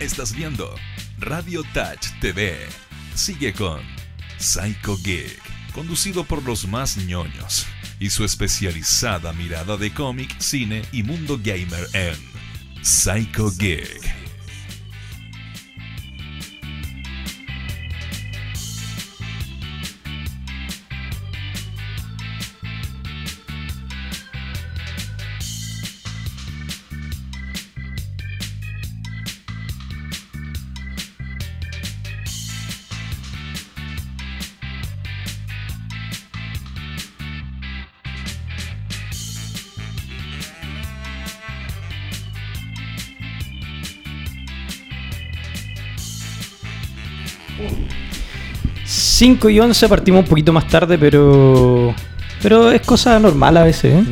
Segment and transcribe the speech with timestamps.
[0.00, 0.74] Estás viendo
[1.18, 2.54] Radio Touch TV.
[3.14, 3.80] Sigue con
[4.36, 5.40] Psycho Geek,
[5.72, 7.66] conducido por los más ñoños
[7.98, 12.14] y su especializada mirada de cómic, cine y mundo gamer en
[12.84, 14.15] Psycho Geek.
[49.26, 51.92] Cinco y 11 partimos un poquito más tarde, pero
[52.40, 53.92] pero es cosa normal a veces.
[53.92, 54.04] ¿eh?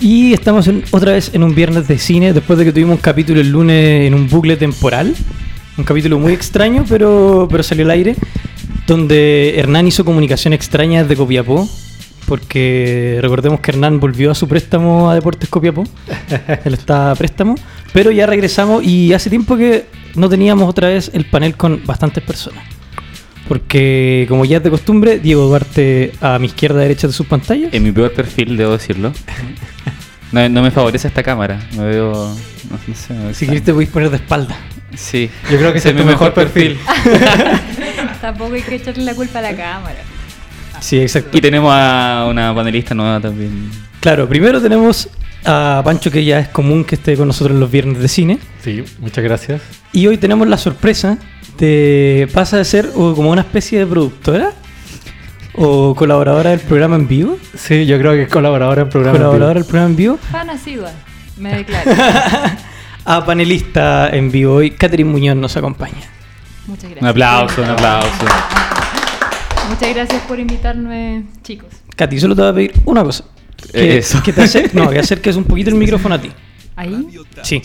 [0.00, 3.00] Y estamos en- otra vez en un viernes de cine, después de que tuvimos un
[3.00, 5.14] capítulo el lunes en un bucle temporal.
[5.78, 8.16] Un capítulo muy extraño, pero, pero salió al aire.
[8.86, 11.66] Donde Hernán hizo comunicación extraña desde Copiapó.
[12.26, 15.84] Porque recordemos que Hernán volvió a su préstamo a Deportes Copiapó.
[16.66, 17.54] Él está a préstamo.
[17.94, 22.22] Pero ya regresamos y hace tiempo que no teníamos otra vez el panel con bastantes
[22.22, 22.62] personas.
[23.48, 27.72] Porque, como ya es de costumbre, Diego Duarte a mi izquierda, derecha de sus pantallas.
[27.72, 29.12] En mi peor perfil, debo decirlo.
[30.30, 31.58] No, no me favorece esta cámara.
[31.74, 32.12] Me veo.
[32.12, 33.14] No, no sé.
[33.14, 34.54] me Si quieres, te podéis poner de espalda.
[34.94, 35.30] Sí.
[35.50, 36.78] Yo creo que ese es mi tu mejor perfil.
[38.20, 40.00] Tampoco hay que echarle la culpa a la cámara.
[40.80, 41.38] Sí, exacto.
[41.38, 43.70] Y tenemos a una panelista nueva también.
[44.00, 45.08] Claro, primero tenemos
[45.44, 48.38] a Pancho, que ya es común que esté con nosotros los viernes de cine.
[48.62, 49.62] Sí, muchas gracias.
[49.92, 51.18] Y hoy tenemos la sorpresa
[51.66, 52.28] de.
[52.32, 54.52] pasa de ser o como una especie de productora
[55.54, 57.36] o colaboradora del programa en vivo.
[57.56, 59.16] Sí, yo creo que es colaboradora en programa.
[59.16, 59.28] en vivo.
[59.30, 60.18] Colaboradora del programa en vivo.
[60.30, 60.90] Fan asidua,
[61.36, 61.90] me declaro.
[63.04, 65.94] A panelista en vivo hoy, Catherine Muñoz nos acompaña.
[66.66, 67.02] Muchas gracias.
[67.02, 68.24] Un aplauso, un aplauso.
[69.70, 71.68] Muchas gracias por invitarme, chicos.
[71.96, 73.24] Katy, solo te voy a pedir una cosa.
[73.72, 74.22] Que, Eh, Eso.
[74.22, 76.30] que te acer- no, que acerques un poquito el micrófono a ti.
[76.78, 77.08] Ahí.
[77.42, 77.60] Sí.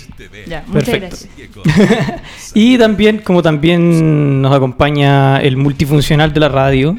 [0.47, 1.17] Ya, muchas Perfecto.
[2.55, 6.97] Y también, como también nos acompaña el multifuncional de la radio,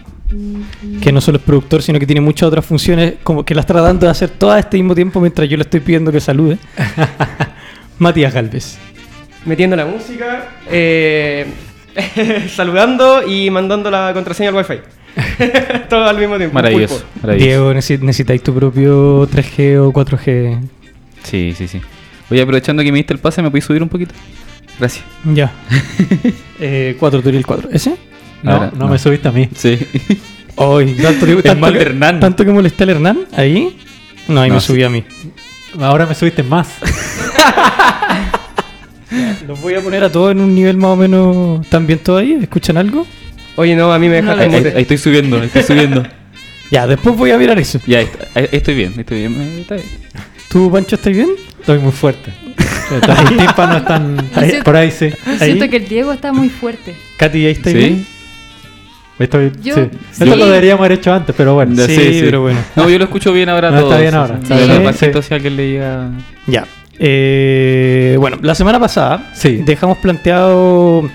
[1.02, 3.74] que no solo es productor, sino que tiene muchas otras funciones, como que las está
[3.74, 6.58] tratando de hacer todas a este mismo tiempo mientras yo le estoy pidiendo que salude.
[7.98, 8.78] Matías Galvez.
[9.44, 11.46] metiendo la música, eh,
[12.48, 14.74] saludando y mandando la contraseña al wifi.
[15.88, 16.54] Todo al mismo tiempo.
[16.54, 17.04] Maravilloso.
[17.22, 17.48] maravilloso.
[17.48, 20.60] Diego, necesi- necesitáis tu propio 3G o 4G.
[21.22, 21.80] Sí, sí, sí.
[22.30, 24.14] Oye, aprovechando que me diste el pase, ¿me puedes subir un poquito?
[24.78, 25.04] Gracias.
[25.32, 25.52] Ya.
[26.60, 27.68] eh, 4 Turiel 4.
[27.72, 27.96] ¿Ese?
[28.42, 28.88] No, Ahora, no, no.
[28.92, 29.48] me subiste a mí.
[29.54, 29.78] Sí.
[30.56, 32.20] Hoy, tanto, que- El tanto que- Hernán.
[32.20, 33.76] Tanto que molesté al Hernán, ahí.
[34.28, 34.66] No, ahí No, me sí.
[34.68, 35.04] subí a mí.
[35.80, 36.68] Ahora me subiste más.
[39.46, 41.60] Los voy a poner a todos en un nivel más o menos.
[41.64, 42.38] ¿Están bien todos ahí?
[42.40, 43.06] ¿Escuchan algo?
[43.56, 46.02] Oye, no, a mí me No dejaste lo Ahí, ahí estoy subiendo, ahí estoy subiendo.
[46.70, 47.78] Ya, después voy a mirar eso.
[47.86, 48.08] Ya, ahí,
[48.50, 49.34] estoy bien, ahí estoy bien.
[49.60, 49.86] Está bien.
[50.48, 51.28] ¿Tú, Pancho, estás bien?
[51.64, 52.30] Estoy muy fuerte.
[52.90, 55.08] Mis tímpanos están Ahí- por ahí, sí.
[55.26, 56.94] Yo siento que el Diego está muy fuerte.
[57.16, 57.78] Katy, ahí estás ¿Sí?
[57.78, 58.06] bien.
[59.18, 59.80] Estoy, Yo- sí.
[60.12, 60.24] sí.
[60.24, 61.74] Esto lo deberíamos haber hecho antes, pero bueno.
[61.74, 62.60] Ya, Sí, pero bueno.
[62.76, 63.88] No, yo lo escucho bien ahora No, todo.
[63.92, 65.04] está bien sí, ahora, sí.
[65.06, 65.28] está Sí.
[65.28, 66.10] si alguien le llega.
[66.46, 66.66] Ya.
[66.98, 69.62] Eh, bueno, la semana pasada Sí.
[69.64, 71.08] dejamos planteado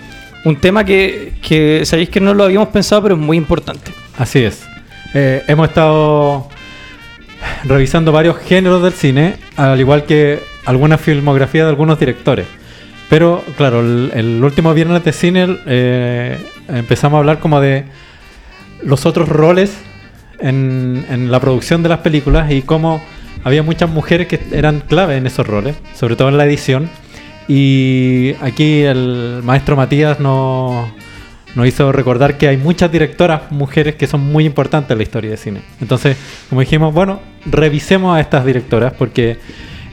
[0.45, 3.91] un tema que, que sabéis que no lo habíamos pensado, pero es muy importante.
[4.17, 4.63] Así es.
[5.13, 6.48] Eh, hemos estado
[7.63, 12.47] revisando varios géneros del cine, al igual que alguna filmografía de algunos directores.
[13.09, 17.85] Pero, claro, el, último viernes de cine eh, empezamos a hablar como de
[18.83, 19.75] los otros roles
[20.39, 23.01] en, en la producción de las películas y cómo
[23.43, 26.89] había muchas mujeres que eran clave en esos roles, sobre todo en la edición.
[27.47, 30.87] Y aquí el maestro Matías nos,
[31.55, 35.31] nos hizo recordar que hay muchas directoras mujeres que son muy importantes en la historia
[35.31, 35.61] de cine.
[35.81, 36.15] Entonces,
[36.49, 39.37] como dijimos, bueno, revisemos a estas directoras porque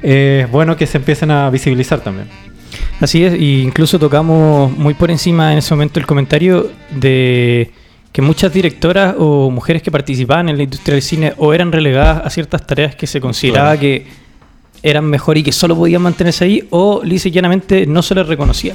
[0.02, 2.28] es bueno que se empiecen a visibilizar también.
[3.00, 7.70] Así es, e incluso tocamos muy por encima en ese momento el comentario de
[8.12, 12.24] que muchas directoras o mujeres que participaban en la industria del cine o eran relegadas
[12.24, 13.80] a ciertas tareas que se consideraba Claro.
[13.80, 14.06] que
[14.82, 18.26] eran mejor y que solo podían mantenerse ahí o lisa y llanamente no se les
[18.26, 18.74] reconocía.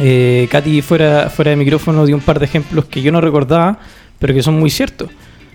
[0.00, 3.78] Eh, Katy fuera, fuera de micrófono dio un par de ejemplos que yo no recordaba,
[4.18, 5.10] pero que son muy ciertos.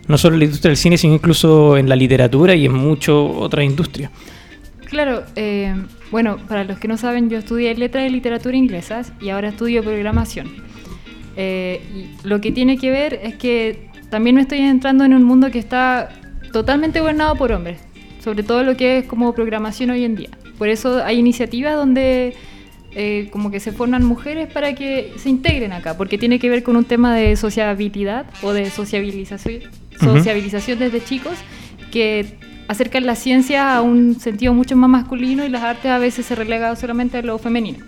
[0.07, 3.15] No solo en la industria del cine, sino incluso en la literatura y en muchas
[3.15, 4.11] otras industrias.
[4.85, 5.75] Claro, eh,
[6.09, 9.83] bueno, para los que no saben, yo estudié letras y literatura inglesas y ahora estudio
[9.83, 10.51] programación.
[11.35, 15.23] Eh, y lo que tiene que ver es que también me estoy entrando en un
[15.23, 16.09] mundo que está
[16.51, 17.79] totalmente gobernado por hombres,
[18.19, 20.29] sobre todo lo que es como programación hoy en día.
[20.57, 22.35] Por eso hay iniciativas donde
[22.91, 26.63] eh, como que se forman mujeres para que se integren acá, porque tiene que ver
[26.63, 29.61] con un tema de sociabilidad o de sociabilización,
[29.99, 31.33] sociabilización desde chicos
[31.91, 32.37] que
[32.67, 36.35] acercan la ciencia a un sentido mucho más masculino y las artes a veces se
[36.35, 37.79] relega solamente a lo femenino.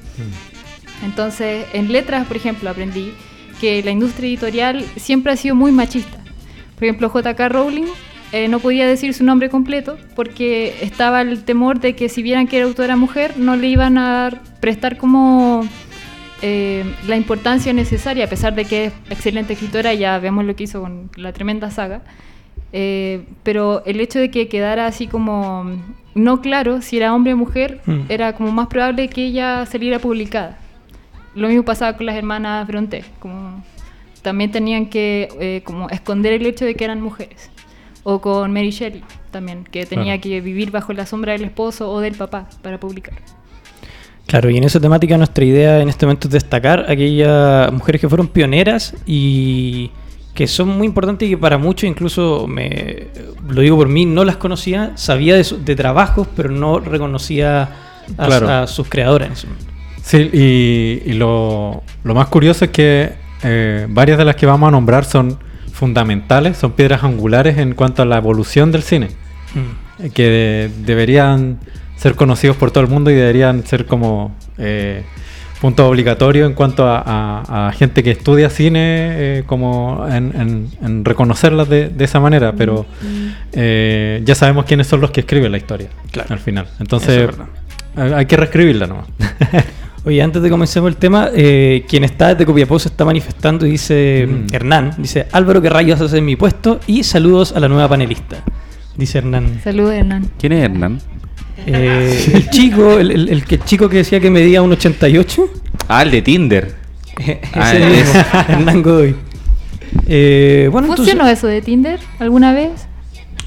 [1.03, 3.11] Entonces, en letras, por ejemplo, aprendí
[3.59, 6.19] que la industria editorial siempre ha sido muy machista.
[6.75, 7.49] Por ejemplo, J.K.
[7.49, 7.87] Rowling
[8.31, 12.47] eh, no podía decir su nombre completo porque estaba el temor de que si vieran
[12.47, 15.65] que era autora mujer, no le iban a dar- prestar como
[16.41, 20.63] eh, la importancia necesaria, a pesar de que es excelente escritora, ya vemos lo que
[20.63, 22.01] hizo con la tremenda saga.
[22.73, 25.65] Eh, pero el hecho de que quedara así como
[26.15, 27.99] no claro si era hombre o mujer, Mm.
[28.09, 30.57] era como más probable que ella saliera publicada.
[31.35, 33.63] Lo mismo pasaba con las hermanas Bronte, como
[34.21, 37.49] también tenían que eh, como esconder el hecho de que eran mujeres.
[38.03, 40.21] O con Mary Shelley también, que tenía Claro.
[40.21, 43.13] que vivir bajo la sombra del esposo o del papá para publicar.
[44.27, 48.07] Claro, y en esa temática nuestra idea en este momento es destacar aquellas mujeres que
[48.09, 49.91] fueron pioneras y
[50.33, 53.07] que son muy importantes y que para muchos, incluso me,
[53.49, 57.69] lo digo por mí, no las conocía, sabía de, su- de trabajos, pero no reconocía
[58.17, 58.49] a, Claro.
[58.49, 59.65] a sus creadoras en ese momento.
[60.01, 63.11] Sí, y, y lo, lo más curioso es que
[63.43, 65.37] eh, varias de las que vamos a nombrar son
[65.81, 69.07] fundamentales, son piedras angulares en cuanto a la evolución del cine,
[69.55, 70.09] Mm.
[70.13, 71.57] que de- deberían
[71.97, 75.01] ser conocidos por todo el mundo y deberían ser como eh,
[75.59, 78.79] punto obligatorio en cuanto a, a- a gente que estudia cine,
[79.39, 82.85] eh, como en, en- en reconocerlas de, de esa manera, pero
[83.53, 86.29] eh, ya sabemos quiénes son los que escriben la historia Claro.
[86.33, 86.67] al final.
[86.79, 87.35] Entonces es
[88.13, 89.07] hay que reescribirla nomás.
[90.03, 93.71] Oye, antes de comenzar el tema, eh, quien está desde Copiapó se está manifestando y
[93.71, 94.53] dice Mm.
[94.53, 96.79] Hernán, dice Álvaro, ¿qué rayos hace en mi puesto?
[96.87, 98.37] Y saludos a la nueva panelista.
[98.97, 99.61] Dice Hernán.
[99.63, 100.29] Saludos, Hernán.
[100.39, 100.99] ¿Quién es Hernán?
[101.67, 105.47] Eh, el chico, el, el- el que chico que decía que medía un 88.
[105.87, 106.75] Ah, el de Tinder.
[107.19, 108.49] Ese Ah, mismo, es.
[108.49, 109.15] Hernán Godoy.
[110.07, 112.71] Eh, bueno, ¿Funcionó eso de Tinder alguna vez?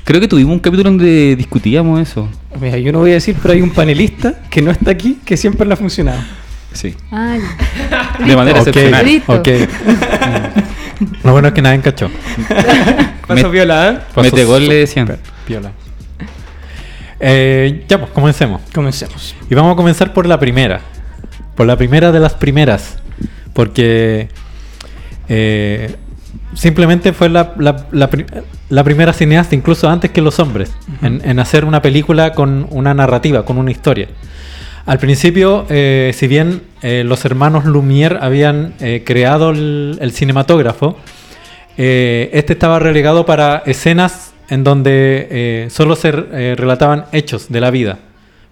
[0.04, 2.28] Creo que tuvimos un capítulo donde discutíamos eso.
[2.60, 5.36] Mira, yo no voy a decir, pero hay un panelista que no está aquí que
[5.36, 6.20] siempre le ha funcionado.
[6.74, 6.94] Sí.
[8.26, 9.04] De manera Ok, excepcional.
[9.06, 9.32] Listo.
[9.32, 9.48] ok.
[11.24, 12.10] Lo bueno es que nadie cachó.
[13.26, 13.98] Pasó Me- viola, ¿eh?
[14.14, 15.16] Pasó Mete gol le decían.
[15.46, 15.72] Piola.
[17.20, 18.60] Eh, ya, pues comencemos.
[18.74, 19.34] Comencemos.
[19.48, 20.80] Y vamos a comenzar por la primera.
[21.54, 22.98] Por la primera de las primeras.
[23.52, 24.28] Porque
[25.28, 25.94] eh,
[26.54, 28.26] simplemente fue la, la- la pri-
[28.68, 30.72] la primera cineasta, incluso antes que los hombres,
[31.02, 34.08] en, en hacer una película con una narrativa, con una historia.
[34.86, 40.98] Al principio, eh, si bien eh, los hermanos Lumière habían eh, creado el, el cinematógrafo,
[41.78, 47.60] eh, este estaba relegado para escenas en donde eh, solo se eh, relataban hechos de
[47.62, 47.98] la vida.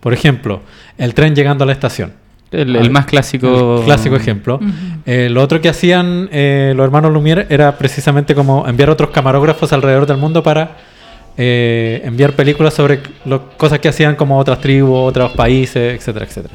[0.00, 0.62] Por ejemplo,
[0.96, 2.14] el tren llegando a la estación.
[2.50, 3.78] El, el más clásico.
[3.80, 4.58] El clásico ejemplo.
[5.06, 9.72] Eh, lo otro que hacían eh, los hermanos Lumière era precisamente como enviar otros camarógrafos
[9.72, 10.76] alrededor del mundo para
[11.36, 16.54] eh, enviar películas sobre lo- cosas que hacían como otras tribus, otros países, etcétera, etcétera.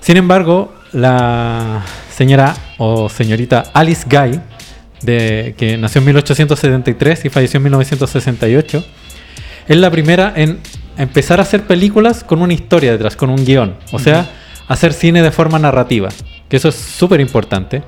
[0.00, 1.82] Sin embargo, la
[2.14, 4.40] señora o señorita Alice Guy,
[5.02, 8.84] de, que nació en 1873 y falleció en 1968,
[9.68, 10.58] es la primera en
[10.96, 13.74] empezar a hacer películas con una historia detrás, con un guion.
[13.92, 14.28] O sea,
[14.68, 16.08] hacer cine de forma narrativa,
[16.48, 17.82] que eso es súper importante.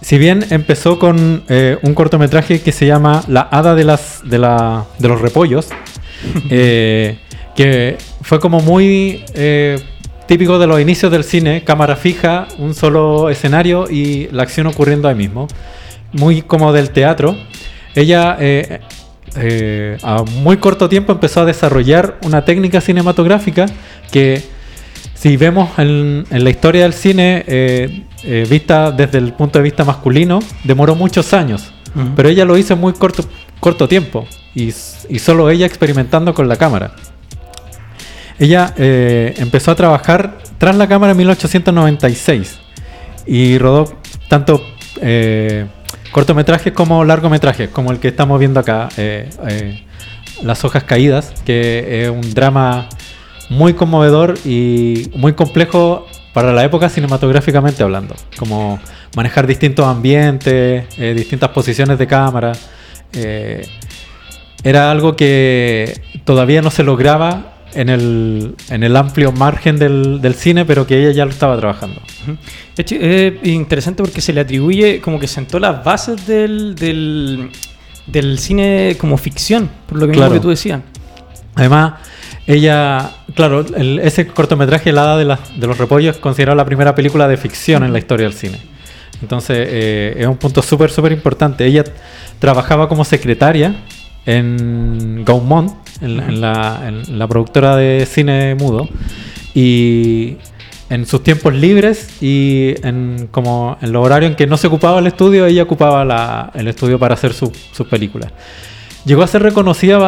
[0.00, 4.38] Si bien empezó con eh, un cortometraje que se llama La Hada de, las, de,
[4.38, 5.68] la- de los Repollos,
[6.50, 7.18] eh,
[7.56, 9.78] que fue como muy eh,
[10.26, 15.08] típico de los inicios del cine, cámara fija, un solo escenario y la acción ocurriendo
[15.08, 15.48] ahí mismo,
[16.12, 17.36] muy como del teatro.
[17.94, 18.36] Ella
[20.02, 23.66] a muy corto tiempo empezó a desarrollar una técnica cinematográfica
[24.10, 24.42] que
[25.14, 27.44] si vemos en, en la historia del cine,
[28.24, 31.72] eh, vista desde el punto de vista masculino, demoró muchos años.
[32.14, 33.24] Pero ella lo hizo en muy corto,
[33.60, 34.26] corto tiempo.
[34.54, 36.92] Y, solo ella experimentando con la cámara.
[38.38, 42.58] Ella eh, empezó a trabajar tras la cámara en 1896.
[43.26, 43.92] Y rodó
[44.28, 44.62] tanto
[45.00, 45.66] eh,
[46.12, 48.88] cortometrajes como largometrajes, como el que estamos viendo acá,
[50.42, 52.88] Las hojas caídas, que es un drama
[53.48, 56.06] muy conmovedor y muy complejo
[56.40, 58.14] para la época cinematográficamente hablando.
[58.38, 58.78] Como
[59.16, 62.52] manejar distintos ambientes, eh, distintas posiciones de cámara.
[63.12, 63.66] eh,
[64.62, 70.34] era algo que todavía no se lograba en el, en el amplio margen del, del
[70.34, 72.00] cine, pero que ella ya lo estaba trabajando.
[72.76, 72.92] Es
[73.44, 77.50] interesante porque se le atribuye como que sentó las bases del, del,
[78.06, 80.34] del cine como ficción, por lo que, mismo Claro.
[80.34, 80.80] que tú decías.
[81.54, 81.94] Además,
[82.46, 83.64] ella claro,
[84.02, 87.36] ese cortometraje, El Hada de, las- de los Repollos, es considerado la primera película de
[87.36, 88.58] ficción en la historia del cine.
[89.20, 91.64] Entonces, eh, es un punto súper, súper importante.
[91.66, 91.84] Ella
[92.38, 93.74] trabajaba como secretaria
[94.26, 98.88] en Gaumont, en, la- la, la productora de cine mudo,
[99.54, 100.36] y
[100.90, 105.00] en sus tiempos libres y en, como en los horarios en que no se ocupaba
[105.00, 108.30] el estudio, ella ocupaba la- el estudio para hacer su- sus películas.
[109.04, 109.98] Llegó a ser reconocida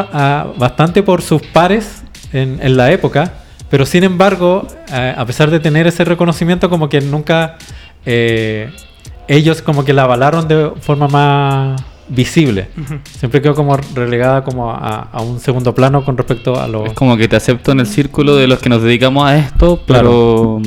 [0.59, 2.00] bastante por sus pares
[2.33, 3.33] en, en la época,
[3.71, 7.57] pero sin embargo, eh, a pesar de tener ese reconocimiento, como que nunca
[8.05, 8.71] eh,
[9.29, 12.69] ellos como que la avalaron de forma más visible.
[13.19, 16.87] Siempre quedó como relegada como a, a un segundo plano con respecto a los...
[16.87, 19.81] Es como que te acepto en el círculo de los que nos dedicamos a esto,
[19.87, 20.61] pero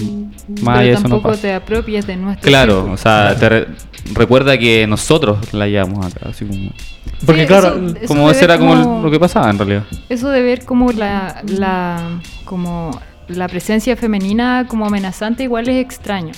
[0.61, 1.41] más allá de Pero eso no tampoco pasa.
[1.41, 2.93] te apropias de nuestro Claro, círculo.
[2.93, 3.67] o sea, te re-
[4.13, 6.71] recuerda que nosotros la llevamos acá, así como,
[7.25, 9.83] Porque Sí, claro, eso- eso como eso era como lo que pasaba en realidad.
[10.09, 16.33] Eso de ver como la, la, como la presencia femenina como amenazante igual es extraño.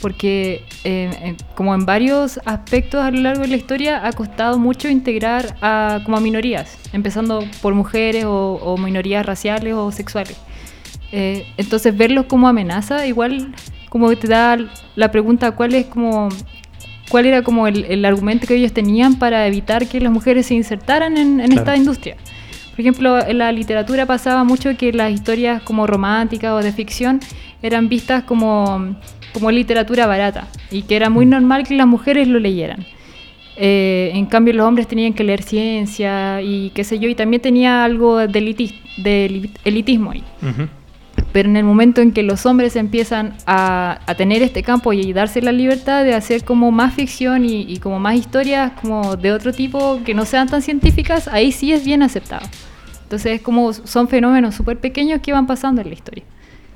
[0.00, 4.58] Porque eh, eh, como en varios aspectos a lo largo de la historia ha costado
[4.58, 10.36] mucho integrar a, como a minorías, empezando por mujeres o, o minorías raciales o sexuales.
[11.12, 13.54] Eh, entonces verlos como amenaza igual
[13.88, 14.58] como que te da
[14.96, 16.28] la pregunta cuál es como
[17.08, 20.54] cuál era como el, el argumento que ellos tenían para evitar que las mujeres se
[20.54, 21.78] insertaran en, en esta Claro.
[21.78, 22.16] industria.
[22.70, 27.20] Por ejemplo, en la literatura pasaba mucho que las historias como románticas o de ficción
[27.62, 28.96] eran vistas como,
[29.32, 32.84] como literatura barata y que era muy normal que las mujeres lo leyeran.
[33.56, 37.40] Eh, en cambio, los hombres tenían que leer ciencia y qué sé yo, y también
[37.40, 40.24] tenía algo de, elitis- de eli- elitismo ahí.
[40.42, 40.66] Ujú.
[41.34, 45.12] Pero en el momento en que los hombres empiezan a, a tener este campo y
[45.12, 49.52] darse la libertad de hacer como más ficción y, como más historias como de otro
[49.52, 52.46] tipo que no sean tan científicas, ahí sí es bien aceptado.
[53.02, 56.22] Entonces es como son fenómenos súper pequeños que van pasando en la historia.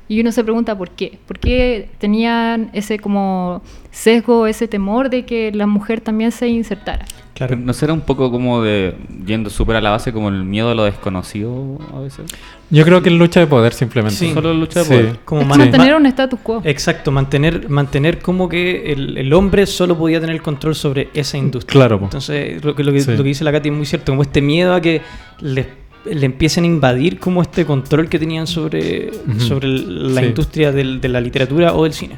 [0.08, 1.20] Y uno se pregunta por qué.
[1.28, 3.62] ¿Por qué tenían ese como
[3.92, 7.04] sesgo, ese temor de que la mujer también se insertara?
[7.38, 7.56] Claro.
[7.56, 10.74] ¿No será un poco como de, yendo súper a la base, como el miedo a
[10.74, 12.26] lo desconocido a veces?
[12.70, 14.16] yo creo que es lucha de poder simplemente.
[14.18, 14.32] Sí.
[14.34, 14.90] Solo lucha de Sí.
[14.92, 15.18] poder.
[15.24, 16.60] Como es man- mantener ma- un status quo.
[16.64, 21.72] Exacto, mantener, mantener como que el, el hombre solo podía tener control sobre esa industria.
[21.72, 22.04] Claro, po.
[22.06, 23.10] Entonces, lo que, lo, que, Sí.
[23.12, 25.00] lo que dice la Katy es muy cierto, como este miedo a que
[25.40, 25.66] le,
[26.12, 30.26] le empiecen a invadir como este control que tenían sobre, sobre el- la Sí.
[30.26, 32.16] industria del- de la literatura o del cine.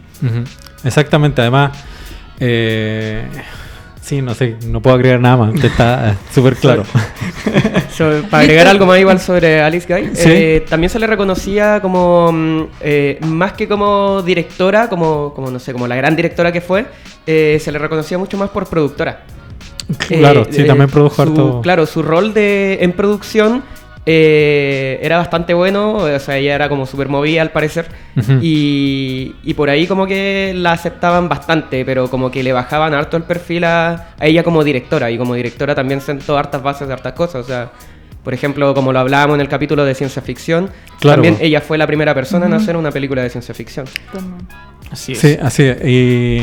[0.83, 1.73] Exactamente, además,
[2.41, 3.23] eh,
[4.03, 6.85] sí, no sé, no puedo agregar nada más, está súper claro.
[7.97, 10.29] So, para agregar algo más igual sobre Alice Guy, Sí.
[10.31, 15.59] eh, también se le reconocía como, mm, eh, más que como directora, como, como no
[15.59, 16.87] sé, como la gran directora que fue,
[17.27, 19.25] eh, se le reconocía mucho más por productora.
[20.09, 21.61] claro, sí, también produjo su- harto.
[21.63, 23.63] Claro, su rol de, en producción
[24.07, 27.87] eh, era bastante bueno, o sea, ella era como súper movida al parecer,
[28.41, 33.17] y, y por ahí como que la aceptaban bastante, pero como que le bajaban harto
[33.17, 36.95] el perfil a, a ella como directora, y como directora también sentó hartas bases de
[36.95, 37.71] hartas cosas, o sea...
[38.23, 40.69] Por ejemplo, como lo hablábamos en el capítulo de ciencia ficción,
[41.01, 41.23] Claro.
[41.23, 43.87] también ella fue la primera persona en hacer una película de ciencia ficción.
[44.91, 45.19] Así es.
[45.21, 45.83] Sí, así es.
[45.83, 46.43] Y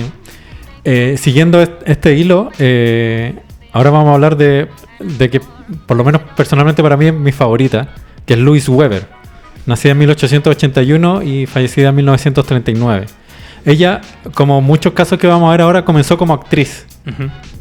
[0.84, 3.36] eh, siguiendo est- este hilo, eh,
[3.74, 5.40] ahora vamos a hablar de, de que,
[5.86, 7.90] por lo menos personalmente para mí, es mi favorita,
[8.26, 9.08] que es Louise Weber.
[9.66, 13.06] Nacida en 1881 y fallecida en 1939.
[13.66, 14.00] Ella,
[14.34, 16.86] como muchos casos que vamos a ver ahora, comenzó como actriz,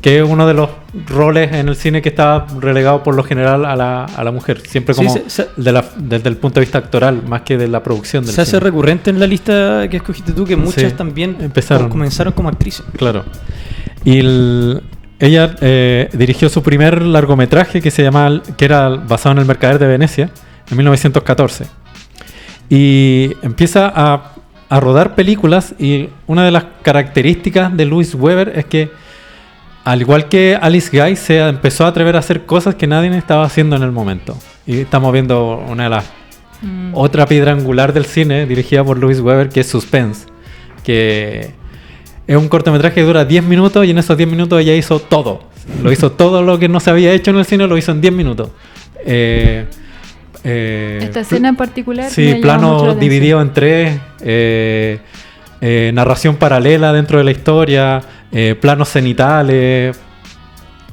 [0.01, 0.71] que es uno de los
[1.09, 4.61] roles en el cine que estaba relegado por lo general a la, a la mujer,
[4.69, 7.57] siempre Sí, como se- se- de la- desde el punto de vista actoral, más que
[7.59, 8.61] de la producción del Se hace cine.
[8.61, 11.89] recurrente en la lista que escogiste tú que muchas Sí, también empezaron.
[11.89, 12.85] comenzaron como actrices.
[12.97, 13.25] Claro.
[14.05, 14.83] Y el-
[15.19, 19.79] ella eh, dirigió su primer largometraje que se llamaba, que era basado en el Mercader
[19.79, 20.31] de Venecia,
[20.71, 21.67] en 1914.
[22.69, 24.33] Y empieza a,
[24.69, 28.91] a rodar películas y una de las características de Louis Weber es que,
[29.85, 33.45] al igual que Alice Guy, se empezó a atrever a hacer cosas que nadie estaba
[33.45, 34.37] haciendo en el momento.
[34.67, 36.05] Y estamos viendo una de las
[36.63, 36.93] Mm.
[36.95, 40.27] otra piedra angular del cine dirigida por Louis Weber que es Suspense
[40.85, 41.53] que
[42.27, 45.45] es un cortometraje que dura 10 minutos y en esos 10 minutos ella hizo todo
[45.83, 48.01] lo hizo todo lo que no se había hecho en el cine lo hizo en
[48.01, 48.51] 10 minutos
[49.05, 49.67] Eh,
[50.45, 52.11] eh, Esta escena en particular.
[52.11, 54.99] sí me llama mucho la plano dividido en tres eh,
[55.61, 58.01] eh, narración paralela dentro de la historia
[58.33, 59.99] eh, planos cenitales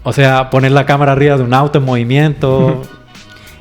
[0.04, 2.82] o sea poner la cámara arriba de un auto en movimiento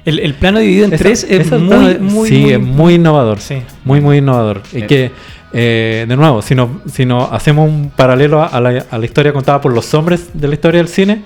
[0.05, 1.95] El, el plano dividido en Esa- tres es muy,
[2.26, 3.38] sí, muy- es muy innovador.
[3.38, 3.62] Sí.
[3.85, 4.61] Muy, muy innovador.
[4.73, 5.12] Y que,
[5.53, 9.73] eh, de nuevo, si nos si nos hacemos un paralelo a, la, historia contada por
[9.73, 11.23] los hombres de la historia del cine,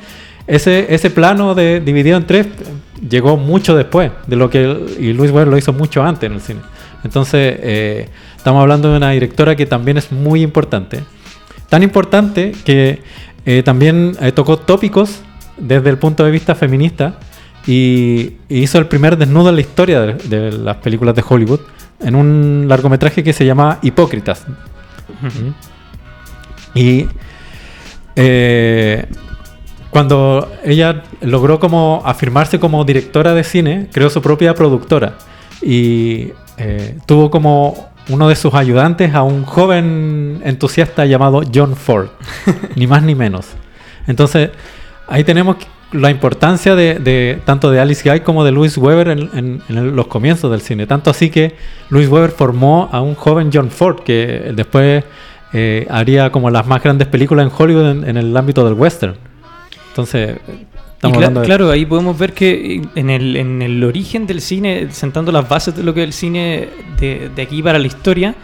[0.46, 2.46] ese, ese plano de dividido en tres
[3.08, 6.40] llegó mucho después de lo que y Luis Weber lo hizo mucho antes en el
[6.40, 6.60] cine.
[7.04, 11.00] Entonces, eh, estamos hablando de una directora que también es muy importante.
[11.68, 13.02] Tan importante que
[13.44, 15.20] eh, también tocó tópicos
[15.56, 17.18] desde el punto de vista feminista
[17.66, 21.60] y, hizo el primer desnudo en la historia de las películas de Hollywood
[22.00, 24.44] en un largometraje que se llama Hipócritas.
[26.74, 27.06] Y
[28.16, 29.06] eh,
[29.90, 35.14] cuando ella logró como afirmarse como directora de cine, creó su propia productora
[35.62, 42.08] y eh, tuvo como uno de sus ayudantes a un joven entusiasta llamado John Ford,
[42.76, 43.46] ni más ni menos.
[44.06, 44.50] Entonces,
[45.08, 45.56] ahí tenemos
[45.92, 49.78] la importancia de, de- tanto de Alice Guy como de Louis Weber en, en- en
[49.78, 50.86] el- los comienzos del cine.
[50.86, 51.54] Tanto así que
[51.90, 55.04] Louis Weber formó a un joven John Ford que después
[55.52, 59.14] eh, haría como las más grandes películas en Hollywood en, en el ámbito del western.
[59.90, 61.42] Entonces, Y estamos de...
[61.42, 65.74] claro, ahí podemos ver que en el, en el origen del cine, sentando las bases
[65.76, 68.34] de lo que es el cine de, de aquí para la historia,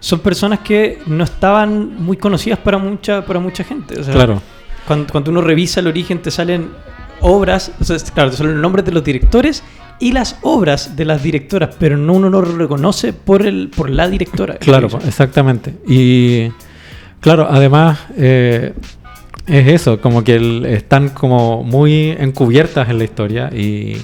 [0.00, 3.98] son personas que no estaban muy conocidas para mucha, para mucha gente.
[3.98, 4.42] O sea, Claro,
[4.86, 6.68] Cuando, cuando uno revisa el origen te salen
[7.20, 9.62] obras, o sea, claro, te salen los nombres de los directores
[10.00, 13.88] y las obras de las directoras, pero no uno no lo reconoce por el por
[13.88, 14.56] la directora.
[14.56, 15.74] Claro, exactamente.
[15.86, 16.48] Y
[17.20, 18.74] claro, además eh,
[19.46, 23.96] es eso, como que el- están como muy encubiertas en la historia y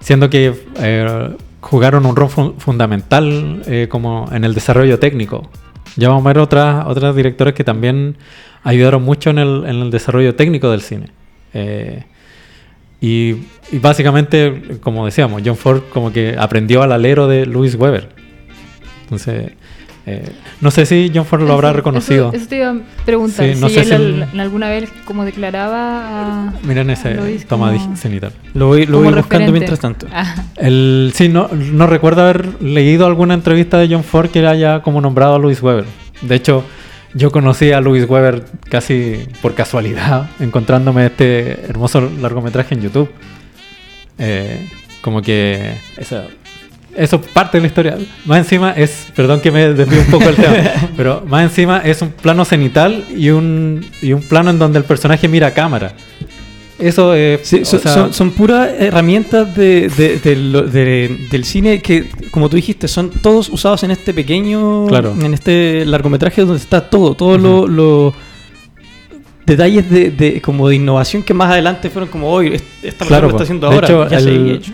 [0.00, 1.30] siendo que eh,
[1.60, 5.48] jugaron un rol fu- fundamental eh, como en el desarrollo técnico.
[5.96, 8.16] Ya vamos a ver otras, otras directoras que también
[8.64, 11.06] ayudaron mucho en el, en el desarrollo técnico del cine.
[11.54, 12.04] Eh,
[13.00, 13.36] y,
[13.70, 18.08] y básicamente, como decíamos, John Ford como que aprendió al alero de Louis Weber.
[19.04, 19.52] Entonces,
[20.04, 22.28] eh, no sé si John Ford lo habrá Eso- reconocido.
[22.28, 23.46] Eso, eso te iba a preguntar.
[23.54, 26.52] Sí, no si sé él si al- el- alguna vez como declaraba a...
[26.64, 28.32] Miren ese Luis toma como- cenital.
[28.54, 29.52] Lo voy, lo voy buscando referente.
[29.52, 30.06] mientras tanto.
[30.12, 34.80] Ah, El, sí, no, no recuerdo haber leído alguna entrevista de John Ford que haya
[34.82, 35.84] como nombrado a Louis Weber.
[36.22, 36.64] De hecho,
[37.14, 43.10] yo conocí a Louis Weber casi por casualidad, encontrándome este hermoso largometraje en YouTube.
[44.18, 44.68] Eh,
[45.00, 45.74] como que
[46.98, 47.98] eso parte de la historia.
[48.24, 50.56] Más encima es, perdón que me desvío un poco el tema,
[50.96, 54.84] pero más encima es un plano cenital y un, y un plano en donde el
[54.84, 55.92] personaje mira a cámara.
[56.78, 57.12] Eso.
[57.42, 62.08] Sí, o son, sea, son- son puras herramientas de, de- de de- del cine que,
[62.30, 65.14] como tú dijiste, son todos usados en este pequeño, Claro.
[65.20, 68.14] en este largometraje donde está todo, todos los
[69.46, 73.22] detalles de, de- como de innovación que más adelante fueron como hoy esta persona Claro,
[73.28, 74.72] lo está haciendo De ahora, hecho, ya el- hecho.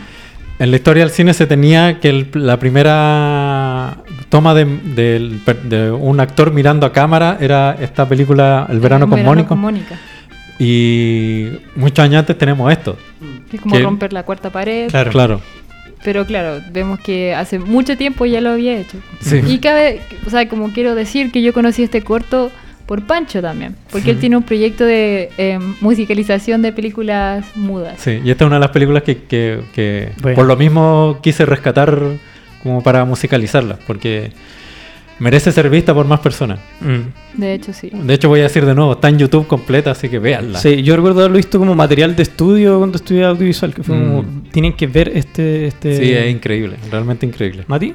[0.56, 5.62] En la historia del cine se tenía que el- la primera toma de, del per-
[5.62, 9.48] de un actor mirando a cámara era esta película El verano, con, Mónico.
[9.48, 9.98] con Mónica.
[10.58, 12.96] Y muchos años antes tenemos esto.
[13.52, 14.88] Es como Que- romper la cuarta pared.
[14.90, 15.10] Claro.
[15.10, 15.40] Claro.
[16.02, 18.98] Pero claro, vemos que hace mucho tiempo ya lo había hecho.
[19.20, 19.40] Sí.
[19.46, 22.50] Y cabe, o sea, como quiero decir que yo conocí este corto
[22.84, 24.20] por Pancho también, porque él Sí.
[24.20, 27.94] tiene un proyecto de eh, musicalización de películas mudas.
[27.98, 30.36] Sí, y esta es una de las películas que, que- que Bueno.
[30.36, 31.98] por lo mismo quise rescatar
[32.62, 34.32] como para musicalizarla, porque
[35.18, 36.58] merece ser vista por más personas.
[36.80, 37.38] Mm.
[37.40, 37.90] De hecho, sí.
[37.92, 40.58] De hecho, voy a decir de nuevo, está en YouTube completa, así que véanla.
[40.58, 44.22] Sí, yo recuerdo haberlo visto como material de estudio cuando estudiaba audiovisual, que fue como,
[44.22, 44.42] Mm.
[44.52, 45.66] tienen que ver este...
[45.66, 45.96] este...
[45.96, 47.64] Sí, es increíble, realmente increíble.
[47.66, 47.94] ¿Mati?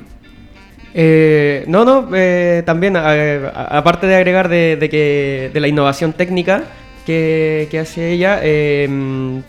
[0.93, 3.43] Eh, no, no, eh, también, a-
[3.77, 6.63] aparte de agregar de, de que, de la innovación técnica
[7.09, 8.87] que, que hace ella, eh,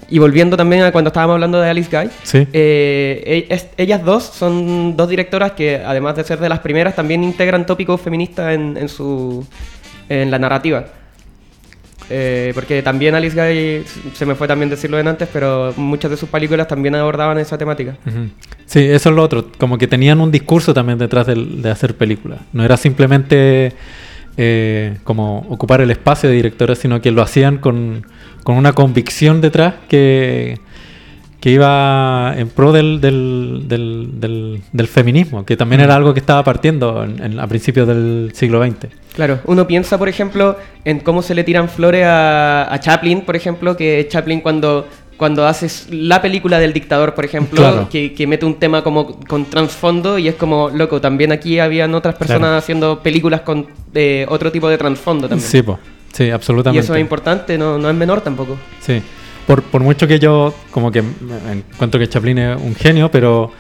[0.09, 2.47] y volviendo también a cuando estábamos hablando de Alice Guy, Sí.
[2.55, 6.97] eh, e- es- ellas dos son dos directoras que, además de ser de las primeras,
[6.97, 9.47] también integran tópicos feministas en, en su,
[10.09, 10.87] en la narrativa.
[12.13, 16.17] Eh, porque también Alice Guy, se me fue también decirlo en antes, pero muchas de
[16.17, 17.97] sus películas también abordaban esa temática.
[18.67, 19.47] Sí, eso es lo otro.
[19.59, 22.41] Como que tenían un discurso también detrás del- de, hacer películas.
[22.53, 23.73] No era simplemente
[24.37, 28.07] eh, como ocupar el espacio de directores, sino que lo hacían con,
[28.45, 30.59] con una convicción detrás que,
[31.41, 36.21] que iba en pro del, del, del- del- del feminismo, que también era algo que
[36.21, 38.89] estaba partiendo en- en- a principios del siglo XX.
[39.15, 43.37] Claro, uno piensa, por ejemplo, en cómo se le tiran flores a, a Chaplin, por
[43.37, 44.87] ejemplo, que Chaplin cuando,
[45.21, 47.89] cuando haces la película del dictador, por ejemplo, Claro.
[47.91, 51.95] que, que mete un tema como con trasfondo y es como, loco, también aquí habían
[51.95, 52.57] otras personas Claro.
[52.57, 55.47] haciendo películas con eh, otro tipo de trasfondo también.
[55.49, 55.79] Sí, po.
[56.13, 56.83] sí, y absolutamente.
[56.83, 58.57] eso es importante, no, no es menor tampoco.
[58.81, 59.03] Sí,
[59.47, 63.53] por, por mucho que yo como que me- encuentro que Chaplin es un genio, pero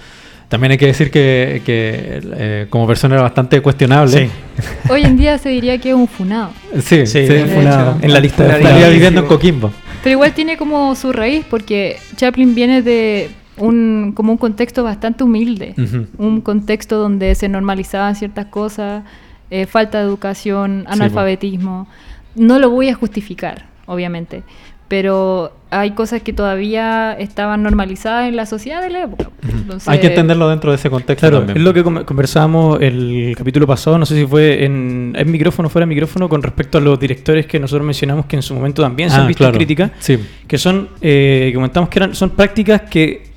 [0.49, 4.12] también hay que decir que, que, eh, como persona era bastante cuestionable.
[4.27, 4.31] Sí.
[4.90, 6.53] Hoy en día se diría que es un funado.
[6.83, 7.99] Sí, Sí, sí, en funado.
[8.01, 9.70] en la lista de Estaría viviendo en Coquimbo.
[10.03, 15.25] Pero igual tiene como su raíz, porque Chaplin viene de un, como un contexto bastante
[15.25, 15.75] humilde.
[16.17, 19.05] Un contexto donde se normalizaban ciertas cosas,
[19.51, 21.87] eh, falta de educación, analfabetismo.
[22.35, 24.43] No lo voy a justificar, obviamente.
[24.89, 29.31] Pero hay cosas que todavía estaban normalizadas en la sociedad de la época.
[29.43, 31.59] Entonces, Hay que entenderlo dentro de ese contexto Claro, también.
[31.59, 35.69] es lo que com- conversábamos el capítulo pasado, no sé si fue en, en micrófono
[35.69, 38.55] o fuera de micrófono, con respecto a los directores que nosotros mencionamos que en su
[38.55, 39.59] momento también se han Ah, visto en claro.
[39.59, 40.19] crítica, Sí.
[40.47, 43.31] que son, eh, que comentamos que eran, son prácticas que,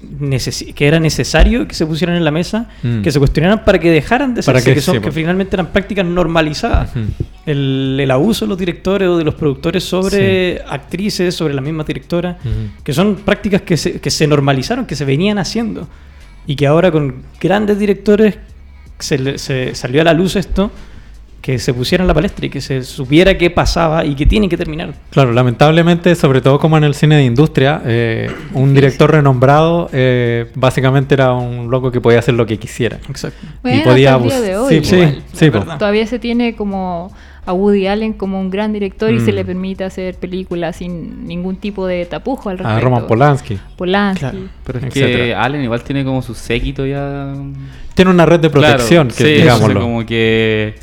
[0.76, 3.02] que era necesario que se pusieran en la mesa, Mm.
[3.02, 5.14] que se cuestionaran para que dejaran de ser, que, que- son, sí, que po.
[5.14, 6.92] finalmente eran prácticas normalizadas.
[7.46, 11.86] El, el abuso de los directores o de los productores sobre actrices, sobre las mismas
[11.86, 12.84] directoras, Ujú.
[12.84, 15.88] que son prácticas que se, que se normalizaron, que se venían haciendo.
[16.48, 18.38] Y que ahora con grandes directores
[19.00, 20.72] se, se salió a la luz esto,
[21.42, 24.48] que se pusiera en la palestra y que se supiera qué pasaba y que tiene
[24.48, 24.94] que terminar.
[25.10, 30.50] Claro, lamentablemente, sobre todo como en el cine de industria, eh, un director renombrado eh,
[30.56, 32.98] básicamente era un loco que podía hacer lo que quisiera.
[33.10, 33.46] Exacto.
[33.62, 35.52] Bueno, y podía hasta el día de abus- hoy, Sí, sí, sí.
[35.52, 37.12] Todavía se tiene como
[37.46, 39.26] a Woody Allen como un gran director y Mm.
[39.26, 42.78] se le permite hacer películas sin ningún tipo de tapujo al respecto.
[42.78, 43.60] a Roman Polanski.
[43.76, 44.20] Polanski.
[44.22, 44.38] Claro.
[44.64, 45.18] Pero es Etcétera.
[45.26, 47.34] que Allen igual tiene como su séquito ya.
[47.96, 49.82] Tiene una red de protección, Claro, que sí, digámoslo.
[49.82, 50.76] como que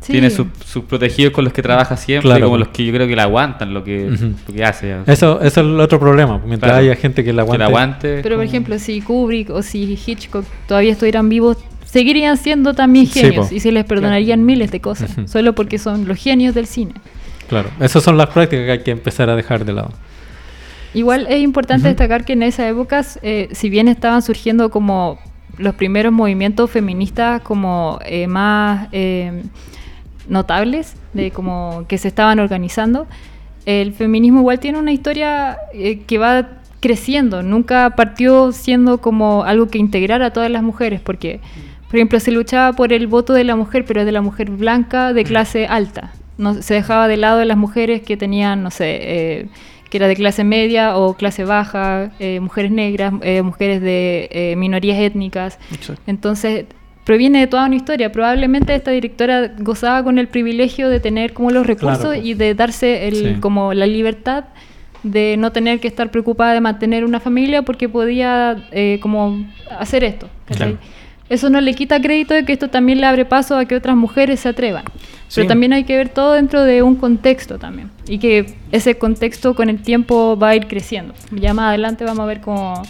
[0.00, 0.12] Sí.
[0.12, 2.46] tiene sus sus protegidos con los que trabaja siempre, Claro.
[2.46, 4.08] como los que yo creo que le aguantan lo que,
[4.48, 4.88] lo que hace.
[4.88, 5.02] ya.
[5.06, 6.40] Eso, eso es el otro problema.
[6.44, 6.84] Mientras Claro.
[6.86, 8.06] haya gente que la Que le aguante.
[8.08, 8.22] aguante.
[8.22, 11.58] Pero por ejemplo, si Kubrick o si Hitchcock todavía estuvieran vivos,
[11.90, 16.18] seguirían siendo también genios y se les perdonarían miles de cosas, solo porque son los
[16.18, 16.94] genios del cine.
[17.48, 19.90] Claro, esas son las prácticas que hay que empezar a dejar de lado.
[20.94, 25.18] Igual es importante destacar que en esas épocas, eh, si bien estaban surgiendo como
[25.58, 29.42] los primeros movimientos feministas como eh, más eh,
[30.28, 33.08] notables, de como que se estaban organizando,
[33.66, 35.58] el feminismo igual tiene una historia
[36.06, 36.48] que va
[36.80, 41.40] creciendo, nunca partió siendo como algo que integrara a todas las mujeres, porque,
[41.90, 45.12] por ejemplo, se luchaba por el voto de la mujer, pero de la mujer blanca
[45.12, 46.12] de clase alta.
[46.38, 49.46] No, se dejaba de lado de las mujeres que tenían, no sé, eh,
[49.90, 54.54] que era de clase media o clase baja, eh, mujeres negras, eh, mujeres de eh,
[54.56, 55.58] minorías étnicas.
[55.72, 56.00] Exacto.
[56.06, 56.64] Entonces,
[57.04, 58.12] proviene de toda una historia.
[58.12, 62.22] Probablemente esta directora gozaba con el privilegio de tener como los recursos Claro.
[62.22, 63.34] y de darse el, Sí.
[63.40, 64.44] como la libertad
[65.02, 69.44] de no tener que estar preocupada de mantener una familia porque podía eh, como
[69.78, 70.28] hacer esto.
[70.46, 70.78] Claro.
[71.30, 73.96] Eso no le quita crédito de que esto también le abre paso a que otras
[73.96, 74.84] mujeres se atrevan.
[74.84, 75.46] Pero Sí.
[75.46, 77.88] también hay que ver todo dentro de un contexto también.
[78.08, 81.14] Y que ese contexto con el tiempo va a ir creciendo.
[81.30, 82.82] Ya más adelante vamos a ver como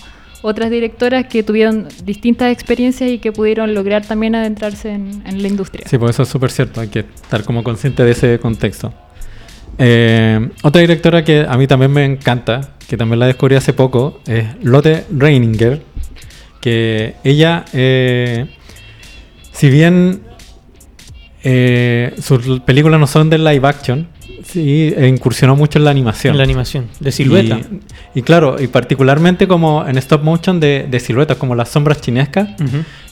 [0.42, 5.48] otras directoras que tuvieron distintas experiencias y que pudieron lograr también adentrarse en, en la
[5.48, 5.86] industria.
[5.86, 6.80] Sí, pues eso es súper cierto.
[6.80, 8.94] Hay que estar como consciente de ese contexto.
[9.78, 14.20] Eh, otra directora que a mí también me encanta, que también la descubrí hace poco,
[14.26, 15.82] es Lotte Reininger.
[16.60, 18.46] Que ella, eh,
[19.52, 20.20] si bien
[21.42, 24.08] eh, sus películas no son de live action,
[24.44, 26.34] sí eh, incursionó mucho en la animación.
[26.34, 27.60] En la animación, de silueta.
[28.14, 32.00] Y, y claro, y particularmente como en stop motion de, de siluetas, como las sombras
[32.00, 32.50] chinescas,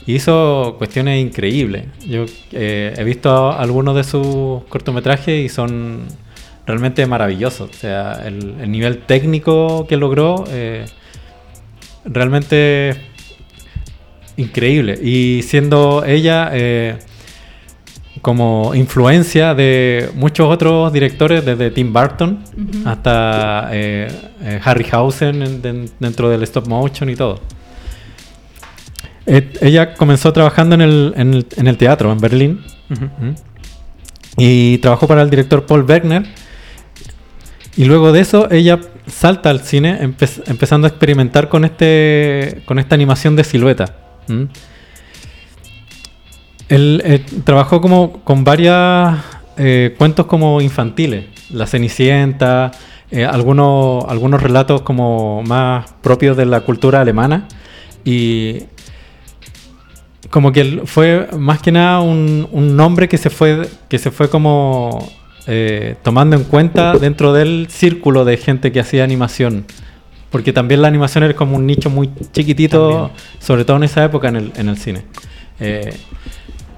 [0.06, 1.84] hizo cuestiones increíbles.
[2.06, 6.02] Yo eh, he visto algunos de sus cortometrajes y son
[6.66, 7.70] realmente maravillosos.
[7.70, 10.84] O sea, el, el nivel técnico que logró eh,
[12.04, 12.94] realmente
[14.38, 14.98] increíble.
[15.02, 16.96] Y siendo ella eh,
[18.22, 22.42] como influencia de muchos otros directores, desde Tim Burton
[22.86, 24.08] hasta eh,
[24.42, 27.40] eh, Harryhausen en- den- dentro del stop motion y todo.
[29.26, 32.60] Eh, ella comenzó trabajando en el, en el- en el teatro en Berlín
[34.38, 36.24] y trabajó para el director Paul Bergner.
[37.76, 42.78] Y luego de eso ella salta al cine empe- empezando a experimentar con, este, con
[42.78, 43.94] esta animación de silueta.
[44.28, 44.48] ¿M?
[46.68, 49.18] Él eh, trabajó como con varios
[49.96, 52.70] cuentos como infantiles, La Cenicienta,
[53.10, 57.48] eh, algunos, algunos relatos como más propios de la cultura alemana.
[58.04, 58.64] Y
[60.30, 64.10] como que él fue más que nada un, un nombre que se fue que se
[64.10, 65.10] fue como
[65.46, 69.64] eh, tomando en cuenta dentro del círculo de gente que hacía animación
[70.30, 73.10] porque también la animación era como un nicho muy chiquitito También.
[73.40, 75.02] sobre todo en esa época en el, en el cine
[75.60, 75.92] Eh,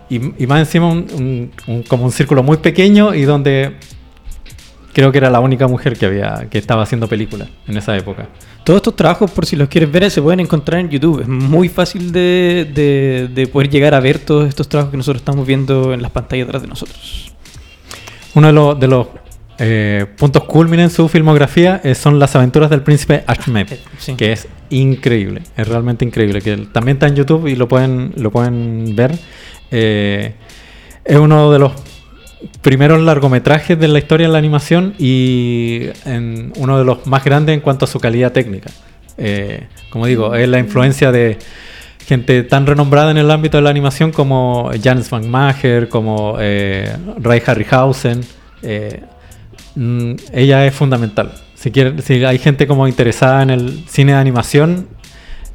[0.09, 3.77] y, y más encima un, un- un- como un círculo muy pequeño y donde
[4.93, 8.29] creo que era la única mujer que había que estaba haciendo películas en esa época
[8.65, 11.21] Todos estos trabajos, por si los quieres ver, se pueden encontrar en YouTube.
[11.23, 15.21] Es muy fácil de, de- de poder llegar a ver todos estos trabajos que nosotros
[15.23, 17.33] estamos viendo en las pantallas detrás de nosotros.
[18.35, 19.07] Uno de los, de los
[19.61, 23.69] eh, puntos culminen en su filmografía eh, son Las aventuras del príncipe Ahmed,
[23.99, 24.15] Sí.
[24.17, 28.31] que es increíble, es realmente increíble, que también está en YouTube y lo pueden, lo
[28.31, 29.13] pueden ver.
[29.71, 30.33] Eh,
[31.05, 31.73] es uno de los
[32.63, 37.55] primeros largometrajes de la historia de la animación y en uno de los más grandes
[37.55, 38.71] en cuanto a su calidad técnica.
[39.19, 41.39] Eh, como digo, es la influencia de
[42.07, 46.97] gente tan renombrada en el ámbito de la animación como Janis Van Maher, como eh,
[47.21, 48.23] Ray Harryhausen.
[49.81, 51.33] Mm, ella es fundamental.
[51.55, 51.71] Si,
[52.25, 54.89] hay gente como interesada en el cine de animación,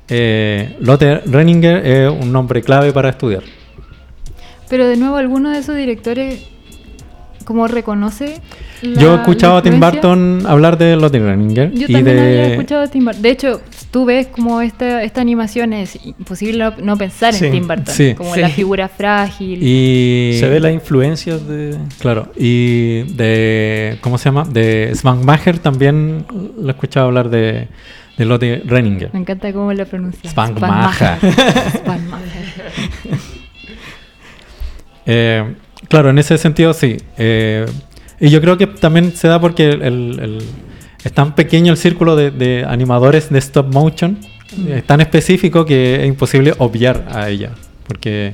[0.07, 3.43] eh, Lotte Renninger es un nombre clave para estudiar.
[4.69, 6.43] Pero de nuevo, alguno de esos directores,
[7.45, 8.41] como reconoce.
[8.81, 9.79] la- Yo he escuchado a Tim?
[9.79, 13.21] Burton hablar de Lotte Renninger Yo y también había de escuchado a Tim Burton.
[13.21, 17.51] De hecho, tú ves como esta, esta animación es imposible no, no pensar Sí, en
[17.53, 17.93] Tim Burton.
[17.95, 18.13] sí.
[18.15, 18.41] como Sí.
[18.41, 19.59] la figura frágil.
[19.61, 21.77] y Se ve las influencias de.
[21.99, 23.97] Claro, y de.
[24.01, 24.43] ¿Cómo se llama?
[24.43, 26.25] De Svankmajer también
[26.59, 27.67] lo he escuchado hablar de,
[28.17, 29.09] de Lotte Renninger.
[29.13, 30.29] Me encanta cómo lo pronuncia.
[30.29, 31.17] Spangmacher.
[31.77, 32.45] Spangmacher.
[35.07, 35.53] Eh,
[35.89, 36.97] claro, en ese sentido sí.
[37.17, 37.65] Eh,
[38.19, 40.43] y yo creo que también se da porque el- el- el-
[41.03, 44.17] es tan pequeño el círculo de, de animadores de stop motion,
[44.69, 47.51] es tan específico que es imposible obviar a ella.
[47.87, 48.33] Porque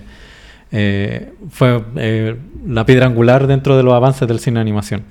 [0.72, 5.04] eh, fue eh, la piedra angular dentro de los avances del cine de animación.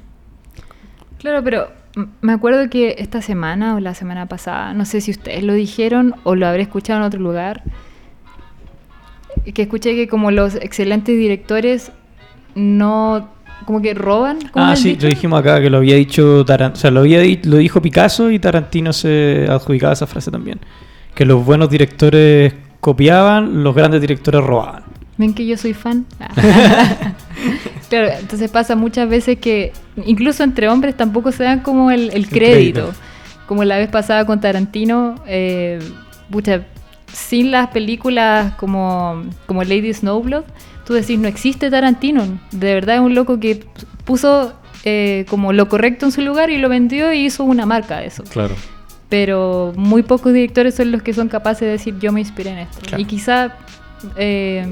[1.19, 1.69] Claro, pero
[2.23, 6.15] me acuerdo que esta semana o la semana pasada, no sé si ustedes lo dijeron
[6.23, 7.63] o lo habré escuchado en otro lugar,
[9.53, 11.93] que escuché que como los excelentes directores
[12.55, 13.29] no,
[13.65, 14.39] como que roban.
[14.51, 15.03] ¿cómo Ah, sí, dicho?
[15.05, 16.79] lo dijimos acá que lo había dicho Tarantino.
[16.79, 20.61] O sea, lo, había lo dijo Picasso y Tarantino se adjudicaba esa frase también.
[21.15, 24.85] Que los buenos directores copiaban, los grandes directores robaban.
[25.19, 26.07] ¿Ven que yo soy fan?
[26.21, 27.15] Ah.
[27.89, 29.73] claro, entonces pasa muchas veces que
[30.07, 32.93] incluso entre hombres tampoco se dan como el, el crédito.
[33.47, 35.81] Como la vez pasada con Tarantino, eh,
[36.31, 36.63] pucha,
[37.13, 40.45] sin las películas como, como Lady Snowblood,
[40.87, 42.25] tú decís, no existe Tarantino.
[42.53, 43.65] De verdad es un loco que
[44.05, 44.53] puso
[44.85, 48.07] eh, como lo correcto en su lugar y lo vendió y hizo una marca de
[48.07, 48.25] eso.
[48.25, 48.55] Claro.
[49.09, 52.59] Pero muy pocos directores son los que son capaces de decir, yo me inspiré en
[52.59, 52.79] esto.
[52.83, 53.01] Claro.
[53.03, 53.57] Y quizá
[54.17, 54.67] eh,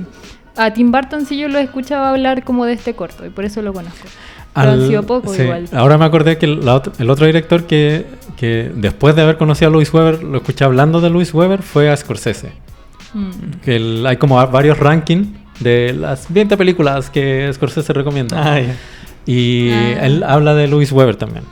[0.57, 3.44] a Tim Burton sí yo lo he escuchado hablar como de este corto y por
[3.44, 4.07] eso lo conozco.
[4.55, 5.42] Pero han Al- sido poco sí.
[5.42, 5.68] igual.
[5.73, 9.71] Ahora me acordé que el, la el otro director que, que después de haber conocido
[9.71, 12.53] a Luis Weber, lo escuché hablando de Luis Weber, fue a Scorsese.
[13.14, 13.31] Mm.
[13.64, 15.29] Que el- hay como varios rankings
[15.61, 18.37] de las 20 películas que Scorsese recomienda.
[18.55, 18.77] Ah, ya.
[19.27, 20.07] Y Ah.
[20.07, 21.44] él habla de Luis Weber también.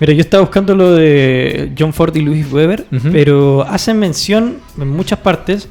[0.00, 3.08] Mira, yo estaba buscando lo de John Ford y Louis Weber, Ujú.
[3.12, 5.68] pero hacen mención en muchas partes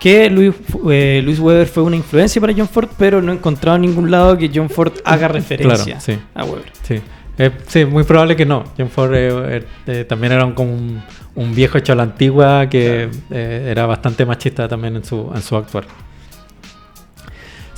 [0.00, 0.52] que Louis,
[0.90, 4.10] eh, Louis Weber fue una influencia para John Ford, pero no he encontrado en ningún
[4.10, 6.18] lado que John Ford haga referencia Claro, sí.
[6.34, 6.64] a Weber.
[6.82, 7.00] Sí.
[7.38, 8.64] Eh, sí, muy probable que no.
[8.76, 11.02] John Ford eh, eh, eh, también era un, como un,
[11.36, 15.40] un viejo hecho a la antigua que eh, era bastante machista también en su, en
[15.42, 15.84] su actuar.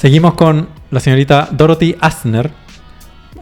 [0.02, 2.50] Seguimos con la señorita Dorothy Asner,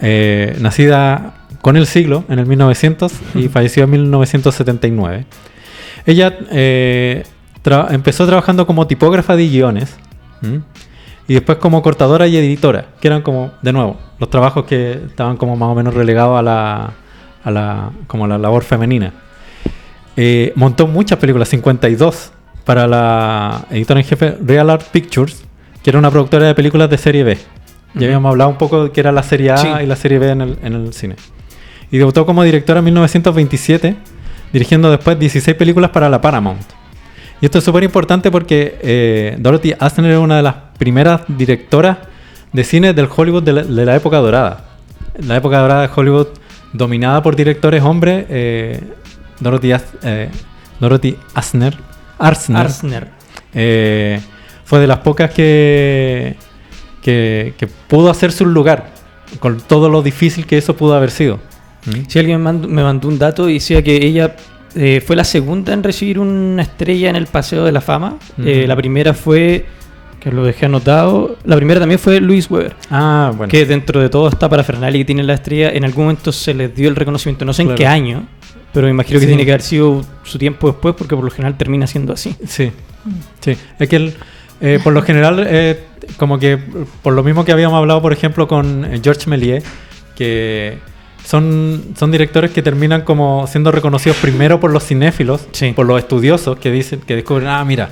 [0.03, 5.25] eh, nacida con el siglo, en el 1900, y falleció en 1979.
[6.05, 7.25] Ella eh,
[7.65, 9.97] tra- empezó trabajando como tipógrafa de guiones
[10.43, 10.61] ¿m?
[11.27, 15.39] y después como cortadora y editora, que eran como, de nuevo, los trabajos que estaban
[15.39, 16.91] como más o menos relegados a la,
[17.43, 19.15] a la, como a la labor femenina.
[20.15, 22.33] Eh, montó muchas películas, 52,
[22.67, 25.45] para la editora en jefe Real Art Pictures,
[25.83, 27.39] que era una productora de películas de serie B.
[27.95, 29.69] Ya habíamos hablado un poco de que era la serie A Sí.
[29.83, 31.17] y la serie B en el, en el cine.
[31.91, 33.97] Y debutó como directora en 1927,
[34.53, 36.63] dirigiendo después 16 películas para la Paramount.
[37.41, 41.97] Y esto es súper importante porque eh, Dorothy Asner era una de las primeras directoras
[42.53, 44.65] de cine del Hollywood de la, de la época dorada.
[45.27, 46.29] La época dorada de Hollywood
[46.73, 48.27] dominada por directores hombres.
[48.29, 48.81] eh,
[49.41, 50.29] Dorothy, As- eh,
[50.79, 51.77] Dorothy Asner,
[52.19, 53.09] Arsner, Arsner.
[54.71, 56.37] Eh, fue de las pocas que,
[57.03, 58.91] que, que pudo hacerse un lugar
[59.41, 61.39] con todo lo difícil que eso pudo haber sido.
[61.87, 62.09] ¿Mm?
[62.09, 64.37] Si alguien me mandó, me mandó un dato y decía que ella
[64.75, 68.17] eh, fue la segunda en recibir una estrella en el Paseo de la Fama.
[68.45, 68.69] Eh, Ujú.
[68.69, 69.67] la primera fue,
[70.21, 72.77] que lo dejé anotado, la primera también fue Luis Weber.
[72.91, 73.51] Ah, bueno.
[73.51, 76.75] Que dentro de todo esta parafernalia que tiene la estrella, en algún momento se les
[76.75, 78.27] dio el reconocimiento, no sé en qué año,
[78.73, 79.31] pero me imagino que Sí.
[79.31, 82.37] tiene que haber sido su tiempo después, porque por lo general termina siendo así.
[82.47, 82.71] Sí,
[83.41, 83.57] sí.
[83.79, 84.15] Es que el,
[84.61, 85.85] eh, por lo general, eh,
[86.17, 86.59] como que
[87.03, 89.65] por lo mismo que habíamos hablado, por ejemplo, con eh, Georges Méliès,
[90.17, 90.79] que
[91.25, 95.73] son, son directores que terminan como siendo reconocidos primero por los cinéfilos, Sí.
[95.73, 97.91] por los estudiosos que dicen, que descubren, ah, mira,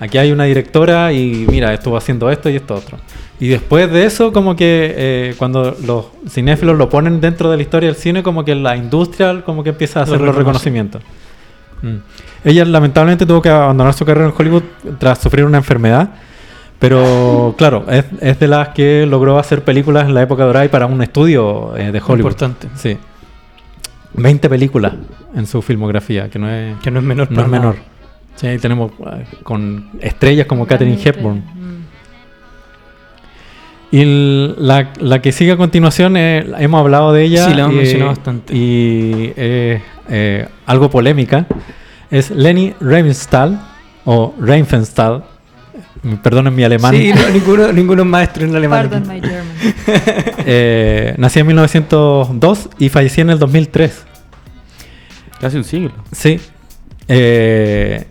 [0.00, 2.98] aquí hay una directora y mira, estuvo haciendo esto y esto otro.
[3.38, 7.62] Y después de eso, como que eh, cuando los cinéfilos lo ponen dentro de la
[7.62, 11.02] historia del cine, como que la industria como que empieza a hacer los reconocimientos.
[11.82, 11.96] Mm.
[12.44, 14.62] Ella lamentablemente tuvo que abandonar su carrera en Hollywood
[14.98, 16.10] tras sufrir una enfermedad.
[16.78, 20.68] Pero claro, es, es de las que logró hacer películas en la época dorada y
[20.68, 22.18] para un estudio eh, de Hollywood.
[22.32, 22.68] Importante.
[22.74, 22.96] Sí.
[24.14, 24.94] 20 películas
[25.34, 27.30] en su filmografía, que no es, Que no es menor.
[27.30, 27.76] no es menor.
[28.36, 31.42] Sí, ahí tenemos eh, con estrellas como Katherine Hepburn.
[33.96, 37.46] Y el- la, la que sigue a continuación, eh, hemos hablado de ella.
[37.48, 38.54] Sí, la hemos y, mencionado bastante.
[38.54, 41.46] Y eh, eh, algo polémica.
[42.10, 43.58] Es Leni Riefenstahl,
[44.04, 45.24] o Riefenstahl.
[46.22, 46.94] Perdonen mi alemán.
[46.94, 48.88] Sí, no, ninguno, ninguno es maestro en alemán.
[48.90, 49.46] Pardon my German.
[50.48, 54.04] Eh, nació en 1902 y falleció en el 2003.
[55.40, 55.90] Casi un siglo.
[56.12, 56.38] Sí.
[57.08, 58.04] Eh,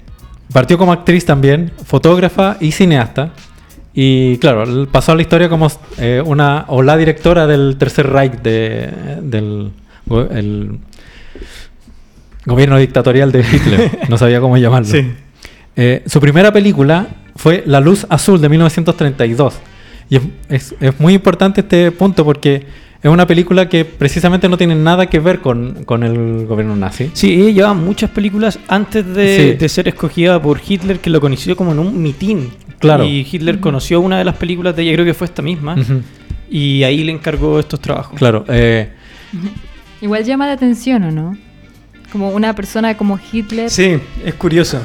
[0.51, 3.31] partió como actriz también, fotógrafa y cineasta.
[3.97, 8.33] Y claro, pasó a la historia como eh, una o la directora del Tercer Reich
[8.41, 8.89] de-
[9.21, 9.71] del
[10.31, 10.79] el
[12.45, 13.99] gobierno dictatorial de Hitler.
[14.09, 14.87] no sabía cómo llamarlo.
[14.87, 15.11] Sí.
[15.77, 19.55] Eh, su primera película fue La Luz Azul de 1932.
[20.09, 22.65] Y es, es- es muy importante este punto porque
[23.09, 27.11] es una película que precisamente no tiene nada que ver con, con el gobierno nazi.
[27.13, 29.57] Sí, ella llevaba muchas películas antes de, Sí.
[29.59, 32.49] de ser escogida por Hitler, que lo conoció como en un mitin.
[32.79, 33.05] Claro.
[33.05, 35.75] Y Hitler conoció una de las películas de ella, creo que fue esta misma,
[36.49, 38.17] y ahí le encargó estos trabajos.
[38.17, 38.43] Claro.
[38.47, 38.89] eh,
[40.01, 41.37] Igual llama la atención, ¿o no?
[42.11, 43.69] Como una persona como Hitler.
[43.69, 44.81] Sí, es curioso.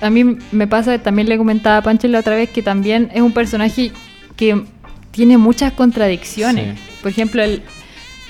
[0.00, 3.20] A mí me pasa, también le comentaba a Pancho la otra vez, que también es
[3.22, 3.92] un personaje
[4.36, 4.62] que
[5.10, 6.78] tiene muchas contradicciones.
[6.78, 6.86] Sí.
[7.02, 7.62] Por ejemplo, el-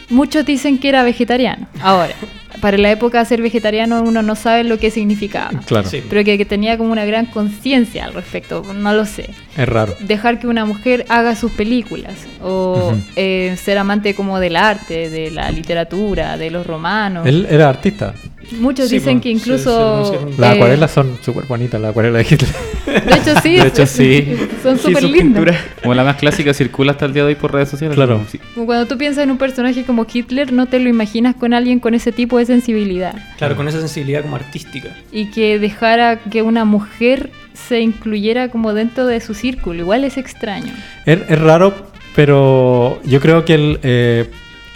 [0.09, 1.67] muchos dicen que era vegetariano.
[1.81, 2.15] Ahora,
[2.61, 5.61] para la época ser vegetariano uno no sabe lo que significaba.
[5.67, 5.89] claro.
[5.89, 6.03] Sí.
[6.09, 9.31] Pero que, que tenía como una gran conciencia al respecto, no lo sé.
[9.57, 9.95] Es raro.
[10.01, 15.31] Dejar que una mujer haga sus películas o eh, ser amante como del arte, de
[15.31, 17.27] la literatura, de los romanos.
[17.27, 18.15] Él era artista.
[18.53, 20.29] Muchos Sí, dicen po, que incluso...
[20.39, 22.51] Las eh, acuarelas son súper bonitas, las acuarelas de Hitler.
[22.87, 23.55] De hecho, sí.
[23.57, 24.37] De hecho, sí.
[24.63, 25.57] Son súper lindas.
[25.83, 27.95] Como la más clásica circula hasta el día de hoy por redes sociales.
[27.95, 28.21] Claro.
[28.55, 31.79] Como Cuando tú piensas en un personaje como Hitler, no te lo imaginas con alguien
[31.79, 33.15] con ese tipo de sensibilidad.
[33.39, 34.89] Claro, con esa sensibilidad como artística.
[35.13, 39.81] Y que dejara que una mujer se incluyera como dentro de su círculo.
[39.81, 40.73] Igual es extraño.
[41.07, 41.75] Es, es raro,
[42.15, 44.31] pero yo creo que el, eh,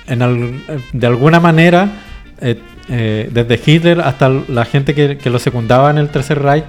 [0.06, 0.60] en al-
[0.92, 1.88] de alguna manera,
[2.40, 2.58] eh,
[2.88, 6.64] eh, desde Hitler hasta la gente que, que lo secundaba en el Tercer Reich,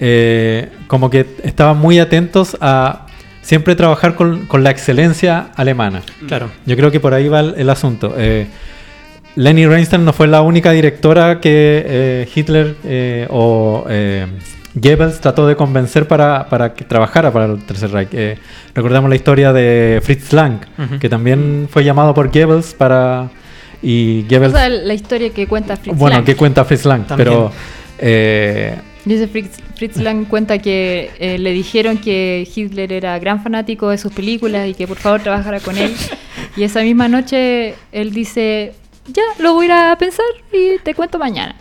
[0.00, 3.06] eh, como que estaban muy atentos a
[3.40, 6.02] siempre trabajar con, con la excelencia alemana.
[6.26, 6.50] Claro.
[6.66, 8.14] Yo creo que por ahí va el, el asunto.
[8.18, 8.46] Eh,
[9.36, 13.84] Leni Riefenstahl no fue la única directora que eh, Hitler eh, o
[14.74, 18.38] Goebbels trató de convencer para, para que trabajara para el Tercer Reich.
[18.74, 20.98] Recordamos la historia de Fritz Lang, Ujú.
[20.98, 23.30] que también fue llamado por Goebbels para...
[23.88, 24.52] Y O Goebbels...
[24.52, 26.24] sea, la historia que cuenta Fritz bueno, Lang.
[26.24, 27.28] que cuenta Fritz Lang, También.
[27.28, 27.52] pero...
[27.98, 33.90] eh, Dice Fritz, Fritz Lang cuenta que eh, le dijeron que Hitler era gran fanático
[33.90, 35.94] de sus películas y que por favor trabajara con él.
[36.56, 38.72] Y esa misma noche él dice,
[39.06, 41.54] ya, lo voy a ir a pensar y te cuento mañana.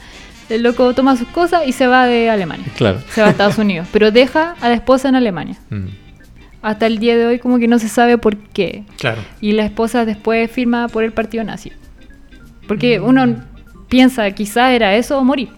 [0.49, 2.65] El loco toma sus cosas y se va de Alemania.
[2.75, 2.99] claro.
[3.11, 5.57] Se va a Estados Unidos, pero deja a la esposa en Alemania.
[5.69, 5.85] Mm.
[6.63, 8.85] Hasta el día de hoy como que no se sabe por qué.
[8.97, 9.21] Claro.
[9.39, 11.71] Y la esposa después firma por el partido nazi.
[12.67, 13.35] Porque uno
[13.89, 15.49] piensa, quizá era eso o morir.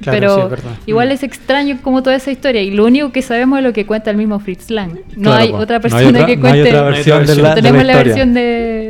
[0.00, 0.70] Claro, pero sí, es verdad.
[0.86, 1.12] igual Mm.
[1.12, 2.60] es extraño como toda esa historia.
[2.60, 4.94] Y lo único que sabemos es lo que cuenta el mismo Fritz Lang.
[5.16, 6.68] No Claro, hay otra No persona hay otra- que no hay cuente.
[6.70, 8.40] otra No hay versión otra de la, de tenemos la, versión de,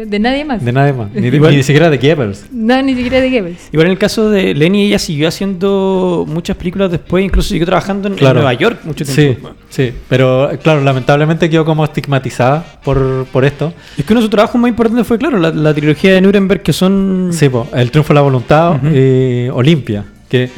[0.07, 0.65] de nadie más.
[0.65, 1.11] De nadie más.
[1.13, 2.47] Ni, de- ni siquiera de Goebbels.
[2.53, 3.69] No, ni siquiera de Goebbels.
[3.73, 8.09] Igual en el caso de Lenny, ella siguió haciendo muchas películas después, incluso siguió trabajando
[8.09, 8.35] en, en Claro.
[8.37, 9.51] Nueva York mucho Sí, tiempo.
[9.69, 13.73] sí, pero eh, claro, lamentablemente quedó como estigmatizada por, por esto.
[13.97, 16.63] Es que uno de sus trabajos más importantes fue, claro, la, la trilogía de Nuremberg,
[16.63, 17.31] que son...
[17.33, 18.87] Sí, po, El Triunfo de la Voluntad Ujú.
[18.95, 20.51] y Olimpia, que, eh,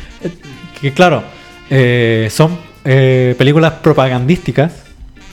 [0.80, 1.22] que claro,
[1.70, 4.84] eh, son eh, películas propagandísticas,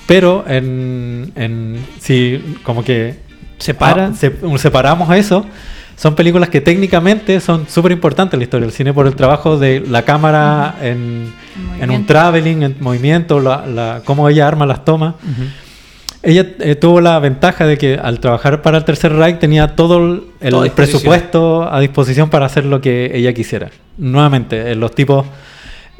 [0.07, 3.15] pero en, en si como que
[3.61, 4.07] Separa.
[4.11, 5.45] ah, se- separamos eso,
[5.95, 9.57] son películas que técnicamente son súper importantes en la historia del cine por el trabajo
[9.57, 11.31] de la cámara en,
[11.79, 15.13] en un traveling, en movimiento, la, la- cómo ella arma las tomas.
[16.23, 19.97] Ella eh, tuvo la ventaja de que al trabajar para el Tercer Reich tenía todo
[19.97, 20.23] el,
[20.71, 23.69] presupuesto a disposición para hacer lo que ella quisiera.
[23.97, 25.25] Nuevamente, eh, los tipos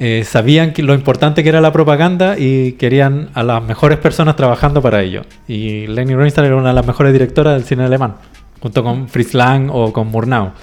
[0.04, 4.36] eh, sabían que lo importante que era la propaganda y querían a las mejores personas
[4.36, 5.22] trabajando para ello.
[5.48, 8.16] Y Leni Riefenstahl era una de las mejores directoras del cine alemán,
[8.60, 10.54] junto con Fritz Lang o con Murnau.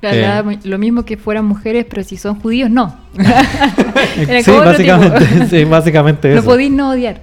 [0.00, 0.58] Claro, Eh.
[0.62, 2.94] lo mismo que fueran mujeres, pero si son judíos, no.
[4.44, 6.44] Sí, básicamente, sí, básicamente No eso.
[6.44, 7.20] podéis no odiar.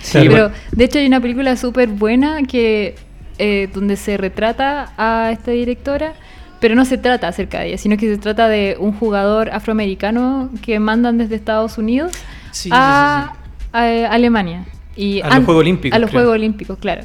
[0.00, 0.50] Sí, pero bueno.
[0.72, 2.94] de hecho hay una película súper buena que
[3.38, 6.14] eh, donde se retrata a esta directora,
[6.60, 10.48] pero no se trata acerca de ella, sino que se trata de un jugador afroamericano
[10.62, 12.12] que mandan desde Estados Unidos
[12.52, 13.34] Sí, a,
[13.72, 14.64] a Alemania.
[14.96, 16.24] Y A los Juegos Olímpicos, A los claro.
[16.24, 17.02] Juegos Olímpicos, claro.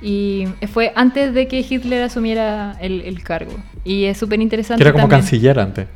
[0.00, 3.52] Y fue antes de que Hitler asumiera el, el cargo.
[3.84, 4.82] Y es súper interesante.
[4.82, 5.20] Era como también.
[5.22, 5.86] canciller antes.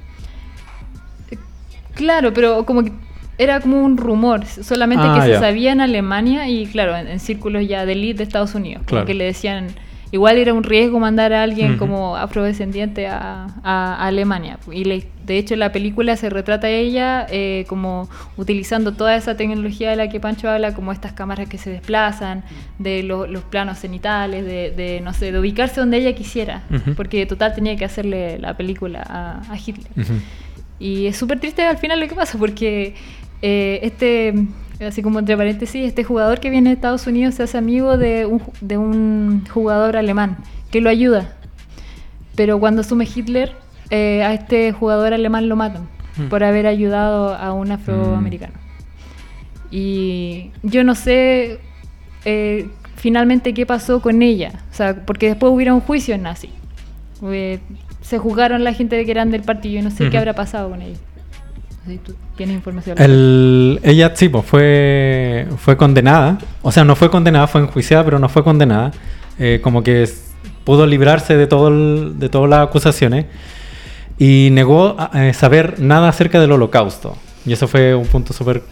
[1.94, 2.92] Claro, pero como que
[3.38, 5.40] era como un rumor, solamente Ah, que se ya.
[5.40, 8.88] sabía en Alemania y claro, en, en círculos ya de elite de Estados Unidos, como
[8.88, 9.06] Claro.
[9.06, 9.68] que le decían,
[10.12, 14.58] igual era un riesgo mandar a alguien como afrodescendiente a, a- a Alemania.
[14.72, 19.36] Y le- de hecho la película se retrata a ella eh, como utilizando toda esa
[19.36, 22.42] tecnología de la que Pancho habla, como estas cámaras que se desplazan,
[22.78, 26.62] de lo- los planos cenitales, de, de, no sé, de ubicarse donde ella quisiera,
[26.96, 29.86] porque total tenía que hacerle la película a, a Hitler.
[30.80, 32.94] Y es súper triste al final lo que pasa, porque
[33.42, 34.34] eh, este,
[34.80, 38.26] así como entre paréntesis, este jugador que viene de Estados Unidos se hace amigo de
[38.26, 40.38] un, de un jugador alemán
[40.70, 41.32] que lo ayuda.
[42.36, 43.52] Pero cuando asume Hitler,
[43.90, 46.28] eh, a este jugador alemán lo matan Mm.
[46.28, 48.54] por haber ayudado a un afroamericano.
[49.70, 51.60] Y yo no sé
[52.24, 56.50] eh, finalmente qué pasó con ella, o sea, porque después hubiera un juicio en nazi.
[57.22, 57.60] Eh,
[58.00, 60.82] se juzgaron la gente que eran del partido y no sé qué habrá pasado con
[60.82, 60.98] ella.
[61.80, 62.96] No sé si tú tienes información.
[63.00, 66.38] El, ella sí, pues, fue, fue condenada.
[66.62, 68.92] O sea, no fue condenada, fue enjuiciada, pero no fue condenada.
[69.38, 70.08] Eh, como que
[70.64, 73.26] pudo librarse de, todo el- de todas las acusaciones.
[74.18, 77.16] Y negó a- eh, saber nada acerca del holocausto.
[77.46, 78.62] Y eso fue un punto súper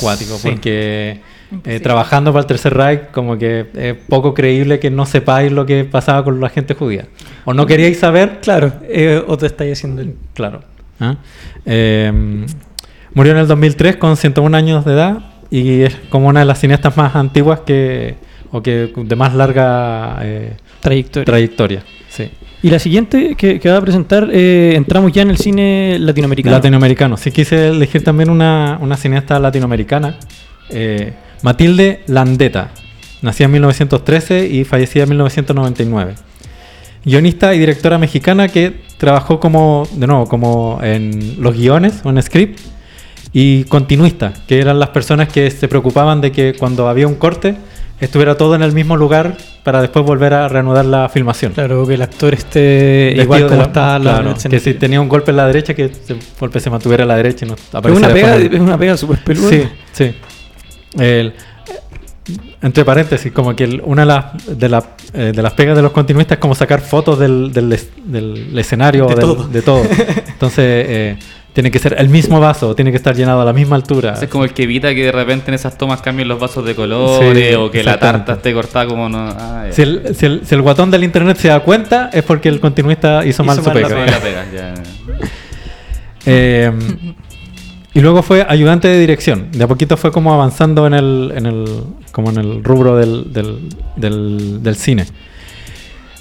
[0.00, 0.50] cuático, Sí.
[0.50, 1.20] porque
[1.64, 5.64] eh, trabajando para el Tercer Reich, como que es poco creíble que no sepáis lo
[5.64, 7.06] que pasaba con la gente judía.
[7.46, 10.14] O no queríais saber, Claro, eh, o te estáis haciendo el...
[10.34, 10.60] Claro.
[11.00, 11.16] ¿Ah?
[11.64, 12.46] Eh,
[13.14, 15.18] murió en el 2003 con 101 años de edad
[15.50, 18.16] y es como una de las cineastas más antiguas que
[18.50, 21.24] o que de más larga eh, trayectoria.
[21.24, 21.82] trayectoria.
[22.08, 22.30] Sí.
[22.62, 26.56] y la siguiente que, que va a presentar, eh, entramos ya en el cine latinoamericano.
[26.56, 27.16] Latinoamericano.
[27.16, 30.16] Sí quise elegir también una, una cineasta latinoamericana,
[30.70, 32.70] eh, Matilde Landeta.
[33.20, 36.14] Nacida en 1913 y fallecida en 1999.
[37.08, 42.20] Guionista y directora mexicana que trabajó como, de nuevo, como en los guiones o en
[42.22, 42.60] script
[43.32, 47.56] y continuista, que eran las personas que se preocupaban de que cuando había un corte
[48.00, 51.52] estuviera todo en el mismo lugar para después volver a reanudar la filmación.
[51.52, 55.00] Claro, que el actor esté Vestido igual como la- está la- claro, que si tenía
[55.00, 55.92] un golpe en la derecha, que el
[56.38, 58.96] golpe se mantuviera a la derecha y no Es apareciera una pega, es una pega
[58.96, 59.48] súper peluda.
[59.50, 60.14] Sí, sí.
[60.98, 61.32] El-
[62.62, 65.82] entre paréntesis, como que el- una de las, de, la- eh, de las pegas de
[65.82, 69.48] los continuistas es como sacar fotos del, del es- del escenario De del- todo.
[69.48, 69.82] de todo.
[70.28, 71.16] Entonces, eh,
[71.54, 74.14] tiene que ser el mismo vaso, tiene que estar llenado a la misma altura.
[74.20, 76.74] Es como el que evita que de repente en esas tomas cambien los vasos de
[76.76, 79.18] colores Sí, o que la tarta esté cortada como no.
[79.36, 79.66] Ah.
[79.70, 82.60] Si el, si, el, si el guatón del internet se da cuenta, es porque el
[82.60, 83.88] continuista hizo, Hizo mal su la pega.
[83.88, 84.74] Sí, la pega, ya.
[86.26, 86.70] Eh,
[87.98, 89.50] y luego fue ayudante de dirección.
[89.50, 91.64] De a poquito fue como avanzando en el, en el,
[92.12, 93.32] como en el rubro del,
[93.96, 95.04] del, cine.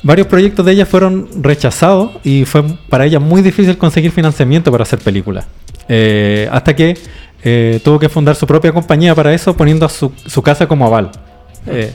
[0.01, 4.81] Varios proyectos de ella fueron rechazados y fue para ella muy difícil conseguir financiamiento para
[4.81, 5.45] hacer películas.
[5.87, 6.97] Eh, hasta que
[7.43, 10.87] eh, tuvo que fundar su propia compañía para eso, poniendo a su, su casa como
[10.87, 11.11] aval.
[11.67, 11.93] Eh,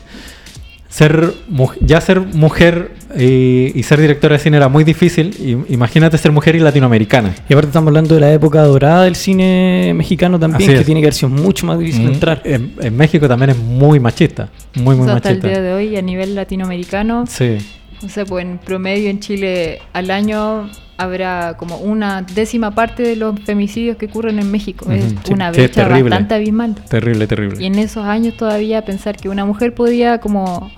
[0.89, 1.35] ser
[1.80, 5.35] ya ser mujer y, y ser directora de cine era muy difícil.
[5.39, 7.35] y- imagínate ser mujer y latinoamericana.
[7.49, 10.87] Y aparte estamos hablando de la época dorada del cine mexicano también, Así que es.
[10.87, 12.41] tiene que haber sido mucho más difícil Mm, entrar.
[12.45, 14.49] En, en México también es muy machista.
[14.75, 15.49] Muy, muy O sea, hasta el machista.
[15.49, 17.59] día de hoy, a nivel latinoamericano, Sí.
[18.05, 23.17] o sea, pues en promedio en Chile al año habrá como una décima parte de
[23.17, 24.91] los femicidios que ocurren en México.
[24.93, 25.33] Es sí.
[25.33, 26.11] una Sí, es brecha terrible.
[26.11, 26.75] bastante abismal.
[26.89, 27.57] Terrible, terrible.
[27.63, 30.71] Y en esos años todavía pensar que una mujer podía como,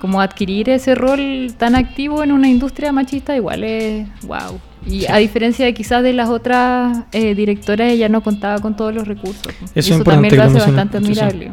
[0.00, 4.58] como adquirir ese rol tan activo en una industria machista, igual es wow.
[4.86, 8.94] Y a diferencia de quizás de las otras eh, directoras, ella no contaba con todos
[8.94, 9.52] los recursos.
[9.74, 11.20] Y es eso importante también lo hace bastante sí, sí.
[11.20, 11.50] admirable.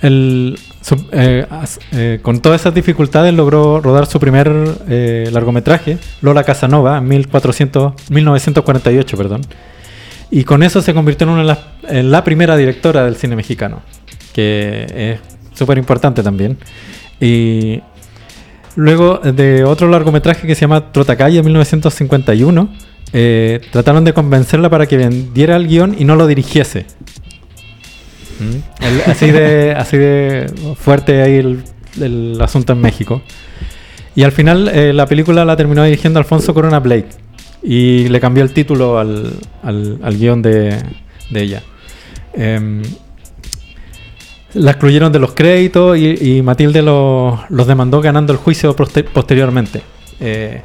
[0.00, 1.46] El, su- eh,
[1.92, 4.50] eh, con todas esas dificultades logró rodar su primer
[4.88, 9.16] eh, largometraje, Lola Casanova, en 1400, 1948.
[9.16, 9.42] Perdón.
[10.30, 11.58] Y con eso se convirtió en, una de las-
[11.88, 13.80] en la primera directora del cine mexicano,
[14.32, 14.86] que
[15.22, 16.58] es súper importante también.
[17.22, 17.80] Y
[18.76, 22.68] luego de otro largometraje que se llama Trotacalle, en 1951,
[23.14, 26.86] eh, trataron de convencerla para que vendiera el guion y no lo dirigiese.
[28.40, 28.84] ¿Mm?
[28.84, 31.62] El- así, de, así de fuerte ahí el,
[32.00, 33.22] el asunto en México.
[34.14, 37.08] Y al final eh, la película la terminó dirigiendo Alfonso Corona Blake.
[37.62, 40.76] Y le cambió el título al, al, al guion de,
[41.30, 41.62] de ella.
[42.34, 42.82] Em,
[44.54, 49.04] la excluyeron de los créditos y, y Matilde lo- los demandó ganando el juicio poste-
[49.04, 49.82] posteriormente.
[50.20, 50.62] Eh,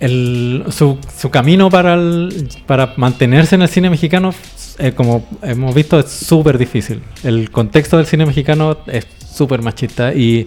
[0.00, 4.32] el- su, su camino para, el- para mantenerse en el cine mexicano,
[4.78, 7.02] eh, como hemos visto, es súper difícil.
[7.24, 10.46] El contexto del cine mexicano es súper machista y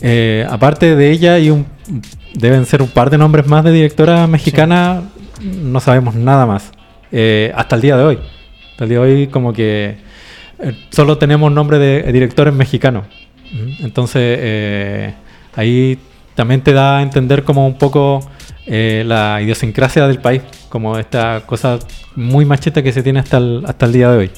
[0.00, 1.66] eh, aparte de ella y un,
[2.34, 5.02] deben ser un par de nombres más de directora mexicana,
[5.62, 6.72] no sabemos nada más.
[7.12, 8.18] Eh, hasta el día de hoy.
[8.72, 9.98] Hasta el día de hoy como que
[10.62, 13.06] eh, solo tenemos nombre de directores mexicanos.
[13.80, 15.14] Entonces eh,
[15.56, 15.98] ahí
[16.34, 18.20] también te da a entender como un poco
[18.66, 21.78] eh, la idiosincrasia del país, como esta cosa
[22.14, 24.30] muy machista que se tiene hasta el, hasta el día de hoy.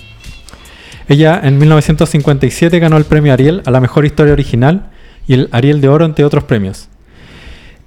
[1.09, 4.91] Ella en 1957 ganó el premio Ariel a la mejor historia original
[5.27, 6.89] y el Ariel de Oro entre otros premios.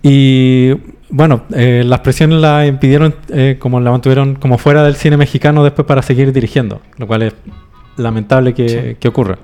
[0.04, 0.74] Y
[1.10, 5.64] bueno, eh, las presiones la impidieron, eh, como la mantuvieron como fuera del cine mexicano
[5.64, 7.34] después para seguir dirigiendo, lo cual es
[7.98, 9.38] lamentable que, que ocurra.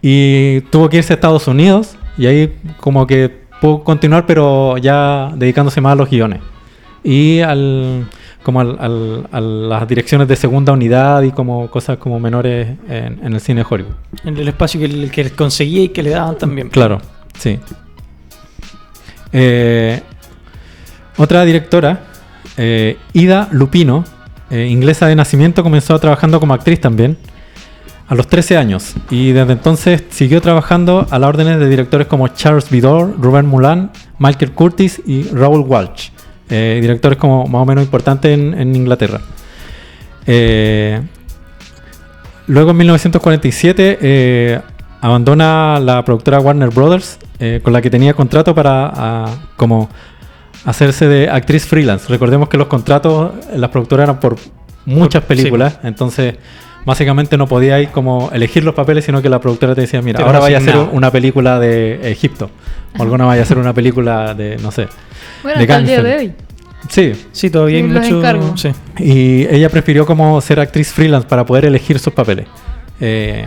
[0.00, 5.32] Y tuvo que irse a Estados Unidos y ahí como que pudo continuar, pero ya
[5.34, 6.40] dedicándose más a los guiones.
[7.02, 8.06] Y al,
[8.42, 13.18] como al- al- a las direcciones de segunda unidad y como cosas como menores en,
[13.24, 13.94] en el cine de Hollywood.
[14.24, 16.68] En el espacio que, que conseguía y que le daban también.
[16.68, 17.00] Claro,
[17.38, 17.58] sí.
[19.32, 20.00] Eh,
[21.16, 22.00] otra directora,
[22.56, 24.04] eh, Ida Lupino,
[24.50, 27.16] eh, inglesa de nacimiento, comenzó trabajando como actriz también
[28.08, 32.28] a los 13 años y desde entonces siguió trabajando a las órdenes de directores como
[32.28, 36.08] Charles Vidor, Ruben Mulan, Michael Curtis y Raoul Walsh,
[36.48, 39.20] eh, directores como más o menos importantes en, Inglaterra.
[40.26, 41.02] Eh,
[42.46, 44.60] Luego en 1947 eh,
[45.02, 47.18] abandona la productora Warner Brothers,
[47.62, 49.90] con la que tenía contrato para ah, como
[50.64, 52.06] hacerse de actriz freelance.
[52.08, 54.36] Recordemos que los contratos las productoras eran por
[54.84, 56.36] muchas sí, películas, entonces
[56.84, 60.18] básicamente no podía ir como elegir los papeles, sino que la productora te decía, mira,
[60.18, 62.50] Te ahora vaya a hacer una película de Egipto,
[62.98, 64.88] o alguna vaya a hacer una película de, no sé.
[65.42, 66.32] Bueno, de hasta el día de hoy.
[66.88, 68.56] Sí, Sí, todavía hay mucho.
[68.56, 68.70] Sí.
[68.98, 72.46] y ella prefirió como ser actriz freelance para poder elegir sus papeles.
[73.00, 73.46] Eh,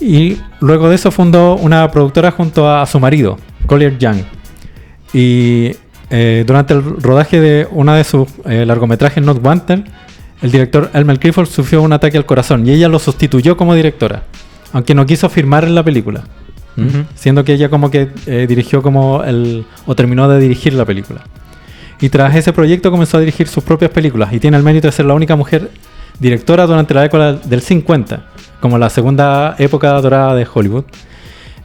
[0.00, 4.18] y luego de eso fundó una productora junto a su marido, Collier Young.
[5.12, 5.74] Y
[6.10, 9.80] eh, durante el rodaje de una de sus eh, largometrajes Not Wanted,
[10.40, 14.22] el director Elmer Clifford sufrió un ataque al corazón y ella lo sustituyó como directora,
[14.72, 16.24] aunque no quiso firmar en la película.
[16.76, 16.86] ¿Mm?
[16.86, 17.04] Ujú.
[17.14, 19.66] Siendo que ella como que eh, dirigió como el...
[19.86, 21.22] o terminó de dirigir la película.
[22.00, 24.92] Y tras ese proyecto comenzó a dirigir sus propias películas y tiene el mérito de
[24.92, 25.70] ser la única mujer
[26.20, 28.24] directora durante la década del 50,
[28.60, 30.84] como la segunda época dorada de Hollywood.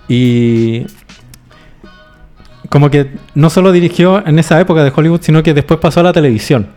[0.08, 0.86] Y
[2.74, 6.04] como que no solo dirigió en esa época de Hollywood, sino que después pasó a
[6.04, 6.70] la televisión.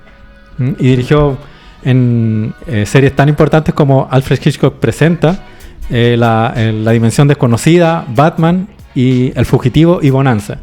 [0.59, 0.73] ¿Mm?
[0.79, 1.39] Y dirigió
[1.85, 5.39] en eh, series tan importantes como Alfred Hitchcock Presenta,
[5.89, 10.59] eh, la, eh, La Dimensión Desconocida, Batman y El Fugitivo y Bonanza.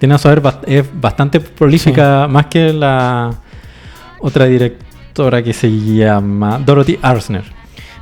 [0.00, 3.30] Tiene a bast- es bastante prolífica, más que la
[4.18, 7.44] otra directora que se llama Dorothy Arzner.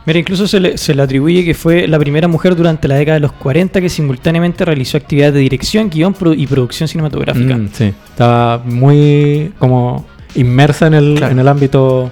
[0.04, 3.14] Mira, incluso se le, se le atribuye que fue la primera mujer durante la década
[3.16, 7.56] de los 40 que simultáneamente realizó actividades de dirección, guion pro- y producción cinematográfica.
[7.56, 11.32] Mm, sí, estaba muy como inmersa en el, Claro.
[11.32, 12.10] en el ámbito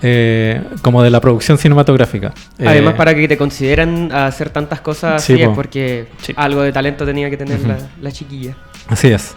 [0.00, 2.32] eh, como de la producción cinematográfica.
[2.58, 5.54] Además, Eh, para que te consideren a hacer tantas cosas Sí, así es po.
[5.56, 6.32] porque Sí.
[6.36, 8.56] algo de talento tenía que tener la, la chiquilla.
[8.86, 9.34] Así es.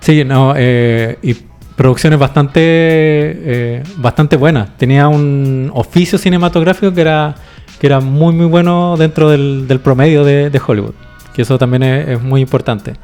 [0.00, 1.34] Sí, no, eh, y
[1.78, 4.76] producciones bastante, eh, bastante buenas.
[4.76, 7.34] Tenía un oficio cinematográfico que era,
[7.80, 10.94] que era muy, muy bueno dentro del, del promedio de, de Hollywood.
[11.32, 12.94] Que eso también es, es muy importante.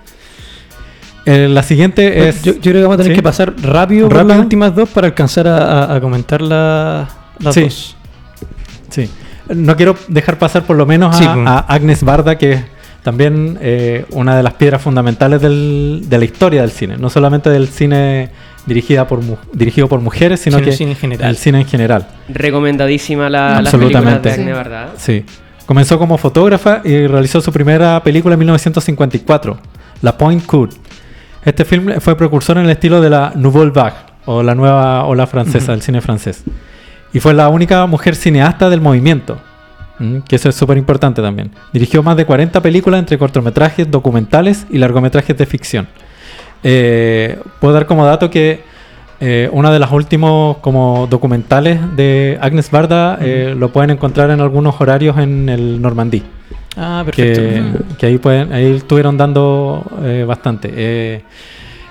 [1.25, 2.43] Eh, la siguiente es...
[2.43, 3.17] Yo, yo creo que vamos a tener ¿Sí?
[3.17, 7.09] que pasar rápido, las últimas dos para alcanzar a, a- a comentar la-
[7.39, 7.61] las Sí.
[7.63, 7.97] dos.
[8.91, 9.09] Sí.
[9.55, 11.47] No quiero dejar pasar por lo menos a, Sí, pues.
[11.47, 12.65] a Agnes Barda, que es
[13.03, 16.97] también eh, una de las piedras fundamentales del- de la historia del cine.
[16.99, 18.31] No solamente del cine
[18.67, 19.21] dirigida por
[19.53, 21.31] dirigido por mujeres, sino que el cine en general.
[21.31, 22.07] el cine en general.
[22.29, 24.29] Recomendadísima la, Absolutamente.
[24.29, 24.53] de Agne, Sí.
[24.53, 24.89] ¿verdad?
[24.97, 25.25] Sí.
[25.67, 29.59] Comenzó como fotógrafa y realizó su primera película en 1954,
[30.03, 30.73] La Point Court.
[31.45, 33.97] Este film fue precursor en el estilo de la Nouvelle Vague,
[34.27, 36.43] o la nueva ola francesa, del cine francés.
[37.13, 39.39] Y fue la única mujer cineasta del movimiento,
[40.29, 41.51] que eso es súper importante también.
[41.73, 45.87] Dirigió más de 40 películas entre cortometrajes, documentales y largometrajes de ficción.
[46.65, 48.63] Eh, puedo dar como dato que
[49.21, 54.41] eh, uno de los últimos como documentales de Agnes Barda eh, lo pueden encontrar en
[54.41, 56.23] algunos horarios en el Normandí.
[56.77, 57.41] Ah, perfecto.
[57.41, 60.71] Que, que ahí pueden, ahí estuvieron dando eh, bastante.
[60.75, 61.23] Eh,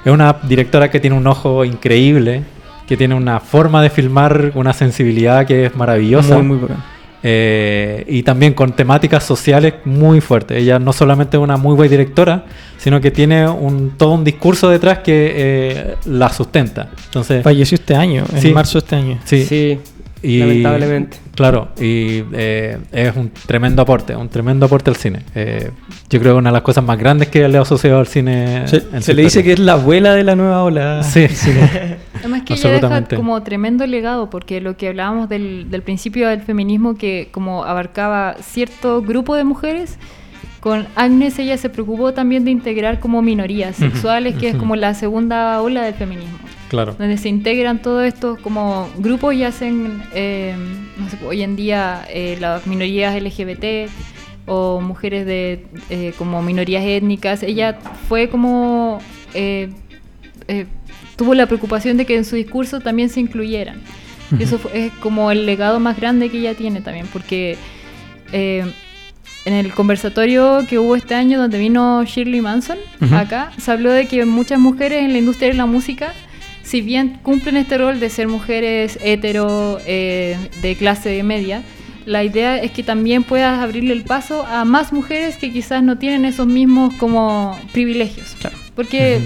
[0.04, 2.44] es una directora que tiene un ojo increíble,
[2.86, 6.36] que tiene una forma de filmar, una sensibilidad que es maravillosa.
[6.38, 6.93] Muy, muy bacán.
[7.26, 10.58] Eh, y también con temáticas sociales muy fuertes.
[10.58, 12.46] Ella no solamente es una muy buena directora,
[12.78, 16.90] sino que tiene un, todo un discurso detrás que eh, la sustenta.
[17.06, 18.52] Entonces, Falleció este año, en Sí.
[18.52, 19.20] marzo de este año.
[19.24, 19.80] sí, Sí,
[20.24, 21.18] y- lamentablemente.
[21.36, 25.20] Claro, y eh, es un tremendo aporte, un tremendo aporte al cine.
[25.36, 25.72] Eh,
[26.10, 28.68] yo creo que una de las cosas más grandes que le ha asociado al cine.
[28.68, 31.04] Se, en se su le dice que es la abuela de la nueva ola.
[31.04, 31.26] Sí.
[32.20, 36.42] Además que ella deja como tremendo legado, porque lo que hablábamos del, del principio del
[36.42, 39.98] feminismo, que como abarcaba cierto grupo de mujeres,
[40.60, 44.94] con Agnes ella se preocupó también de integrar como minorías sexuales, que es como la
[44.94, 46.38] segunda ola del feminismo,
[46.74, 46.96] Claro.
[46.98, 50.56] donde se integran todos estos como grupos y hacen, eh,
[50.98, 53.92] no sé, hoy en día eh, las minorías LGBT
[54.48, 57.78] o mujeres de eh, como minorías étnicas, ella
[58.10, 59.00] fue como...
[61.16, 63.80] tuvo la preocupación de que en su discurso también se incluyeran.
[64.40, 67.56] Y eso fue- es como el legado más grande que ella tiene también, porque
[68.32, 68.74] en
[69.54, 72.78] el conversatorio que hubo este año donde vino Shirley Manson,
[73.14, 76.14] acá, se habló de que muchas mujeres en la industria de la música,
[76.74, 81.62] si bien cumplen este rol de ser mujeres hetero, eh, de clase media,
[82.08, 86.00] la idea es que también puedas abrirle el paso a más mujeres que quizás no
[86.00, 88.36] tienen esos mismos como privilegios.
[88.76, 89.22] Porque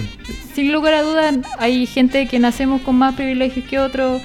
[0.54, 4.20] sin lugar a dudas hay gente que nacemos con más privilegios que otros.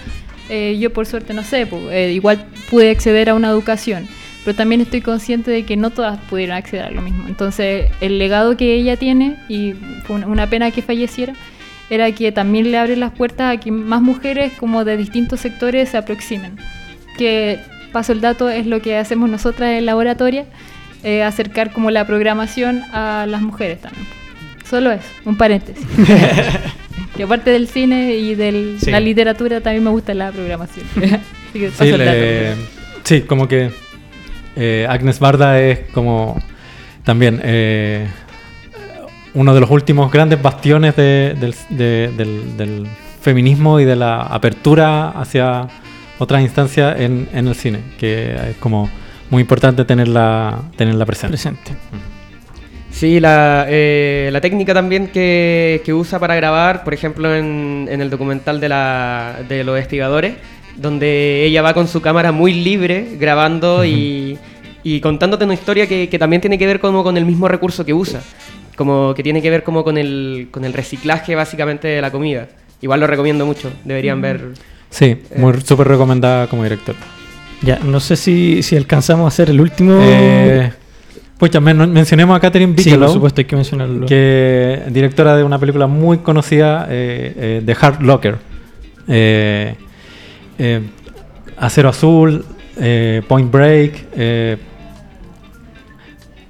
[0.49, 4.05] Eh, yo por suerte no sé, eh, igual pude acceder a una educación,
[4.43, 7.29] pero también estoy consciente de que no todas pudieron acceder a lo mismo.
[7.29, 11.35] Entonces el legado que ella tiene, y fue una pena que falleciera,
[11.93, 15.89] era que también le abre las puertas a que más mujeres como de distintos sectores
[15.89, 16.57] se aproximen.
[17.17, 17.59] Que,
[17.91, 20.45] paso el dato, es lo que hacemos nosotras en laboratoria,
[21.03, 24.05] eh, acercar como la programación a las mujeres también.
[24.67, 25.85] Solo es, un paréntesis.
[27.15, 28.89] que aparte del cine y de Sí.
[28.89, 30.85] la literatura también me gusta la programación.
[30.95, 32.61] Así que paso Sí, el le- dato.
[33.03, 33.69] sí, como que
[34.55, 36.41] eh, Agnes Barda es como
[37.03, 38.07] también eh,
[39.35, 42.87] uno de los últimos grandes bastiones de- del, de- del- del
[43.21, 45.67] feminismo y de la apertura hacia
[46.19, 48.89] otras instancias en, en el cine, que es como
[49.29, 51.31] muy importante tenerla, tenerla presente.
[51.33, 51.71] Presente.
[52.91, 58.01] Sí, la, eh, la técnica también que, que usa para grabar, por ejemplo, en, en
[58.01, 60.35] el documental de, la, de los investigadores,
[60.75, 64.37] donde ella va con su cámara muy libre grabando y,
[64.83, 67.83] y contándote una historia que, que también tiene que ver como con el mismo recurso
[67.83, 68.21] que usa,
[68.75, 72.47] como que tiene que ver como con el, con el reciclaje básicamente de la comida.
[72.81, 74.41] Igual lo recomiendo mucho, deberían ver.
[74.89, 76.95] Sí, muy súper recomendada como director.
[77.61, 79.97] Ya, no sé si, si alcanzamos a hacer el último.
[80.01, 80.71] Eh,
[81.37, 83.07] pucha, men- mencionemos a Catherine sí, Bigelow.
[83.07, 84.05] por supuesto, hay que mencionarlo.
[84.05, 88.35] que directora de una película muy conocida, eh, eh, The Hard Locker.
[89.07, 89.75] Eh,
[90.59, 90.81] eh,
[91.57, 92.43] Acero Azul,
[92.77, 93.93] eh, Point Break.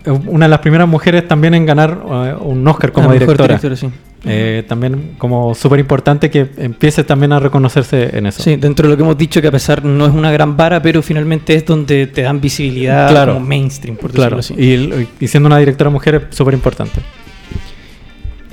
[0.06, 3.48] Eh, una de las primeras mujeres también en ganar eh, un Oscar como directora.
[3.60, 3.90] directora, sí.
[4.26, 8.42] Eh, también como súper importante que empiece también a reconocerse en eso.
[8.42, 10.82] Sí, dentro de lo que hemos dicho, que a pesar no es una gran vara,
[10.82, 13.34] pero finalmente es donde te dan visibilidad Claro.
[13.34, 14.38] como mainstream, por claro.
[14.38, 15.08] decirlo así.
[15.20, 17.02] Y, y siendo una directora mujer es súper importante.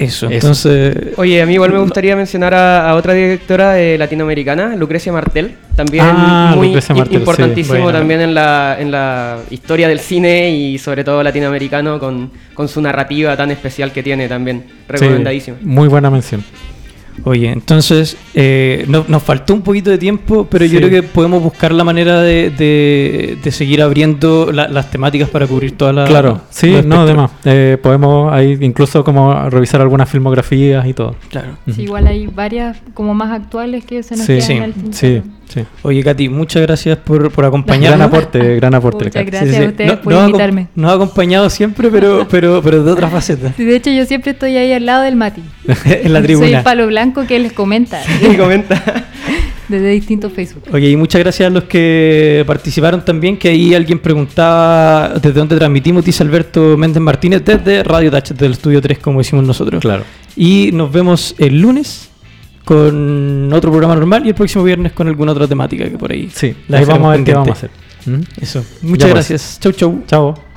[0.00, 0.32] Eso, Eso.
[0.34, 0.96] entonces.
[1.16, 5.52] Oye, a mí igual me gustaría mencionar a, a otra directora eh, latinoamericana, Lucrecia Martel,
[5.76, 7.14] también Ah, muy Martel, sí.
[7.16, 12.66] importantísimo también en la, en la historia del cine y sobre todo latinoamericano con, con
[12.66, 14.64] su narrativa tan especial que tiene también.
[14.88, 15.58] Recomendadísimo.
[15.60, 16.42] Sí, muy buena mención.
[17.24, 21.42] Oye, entonces eh, no- nos faltó un poquito de tiempo, pero yo creo que podemos
[21.42, 26.08] buscar la manera de, de- de seguir abriendo la- las temáticas para cubrir todas las.
[26.08, 27.30] Claro, sí, no, además.
[27.44, 31.16] Eh, podemos ahí incluso como revisar algunas filmografías y todo.
[31.30, 31.56] Claro.
[31.74, 34.94] Sí, igual hay varias como más actuales que se nos Sí, quedan sí, en el
[34.94, 35.22] Sí.
[35.52, 35.62] Sí.
[35.82, 38.06] Oye, Katy, muchas gracias por, por Gran acompañarnos.
[38.06, 39.04] aporte, gran aporte.
[39.04, 40.68] Muchas gracias a ustedes por Nos ha acom- invitarme.
[40.74, 43.54] Nos ha acompañado siempre, pero, pero, pero de otras facetas.
[43.56, 45.42] Sí, de hecho, yo siempre estoy ahí al lado del Mati.
[45.84, 46.58] en la Soy tribuna.
[46.58, 49.04] el palo blanco que les comenta Y comenta.
[49.68, 50.64] desde distintos Facebook.
[50.72, 55.56] Oye, y muchas gracias a los que participaron también, que ahí alguien preguntaba desde dónde
[55.56, 59.80] transmitimos, dice Alberto Méndez Martínez, desde Radio Touch, del Estudio 3, como decimos nosotros.
[59.80, 60.02] Claro.
[60.36, 62.09] Y nos vemos el lunes
[62.70, 66.30] con otro programa normal y el próximo viernes con alguna otra temática que por ahí.
[66.32, 67.70] Sí, la vamos a ver qué vamos a hacer.
[68.06, 68.20] ¿Mm?
[68.40, 68.64] Eso.
[68.82, 69.12] Muchas pues.
[69.12, 69.58] gracias.
[69.60, 70.02] Chau, chau.
[70.06, 70.49] Chao.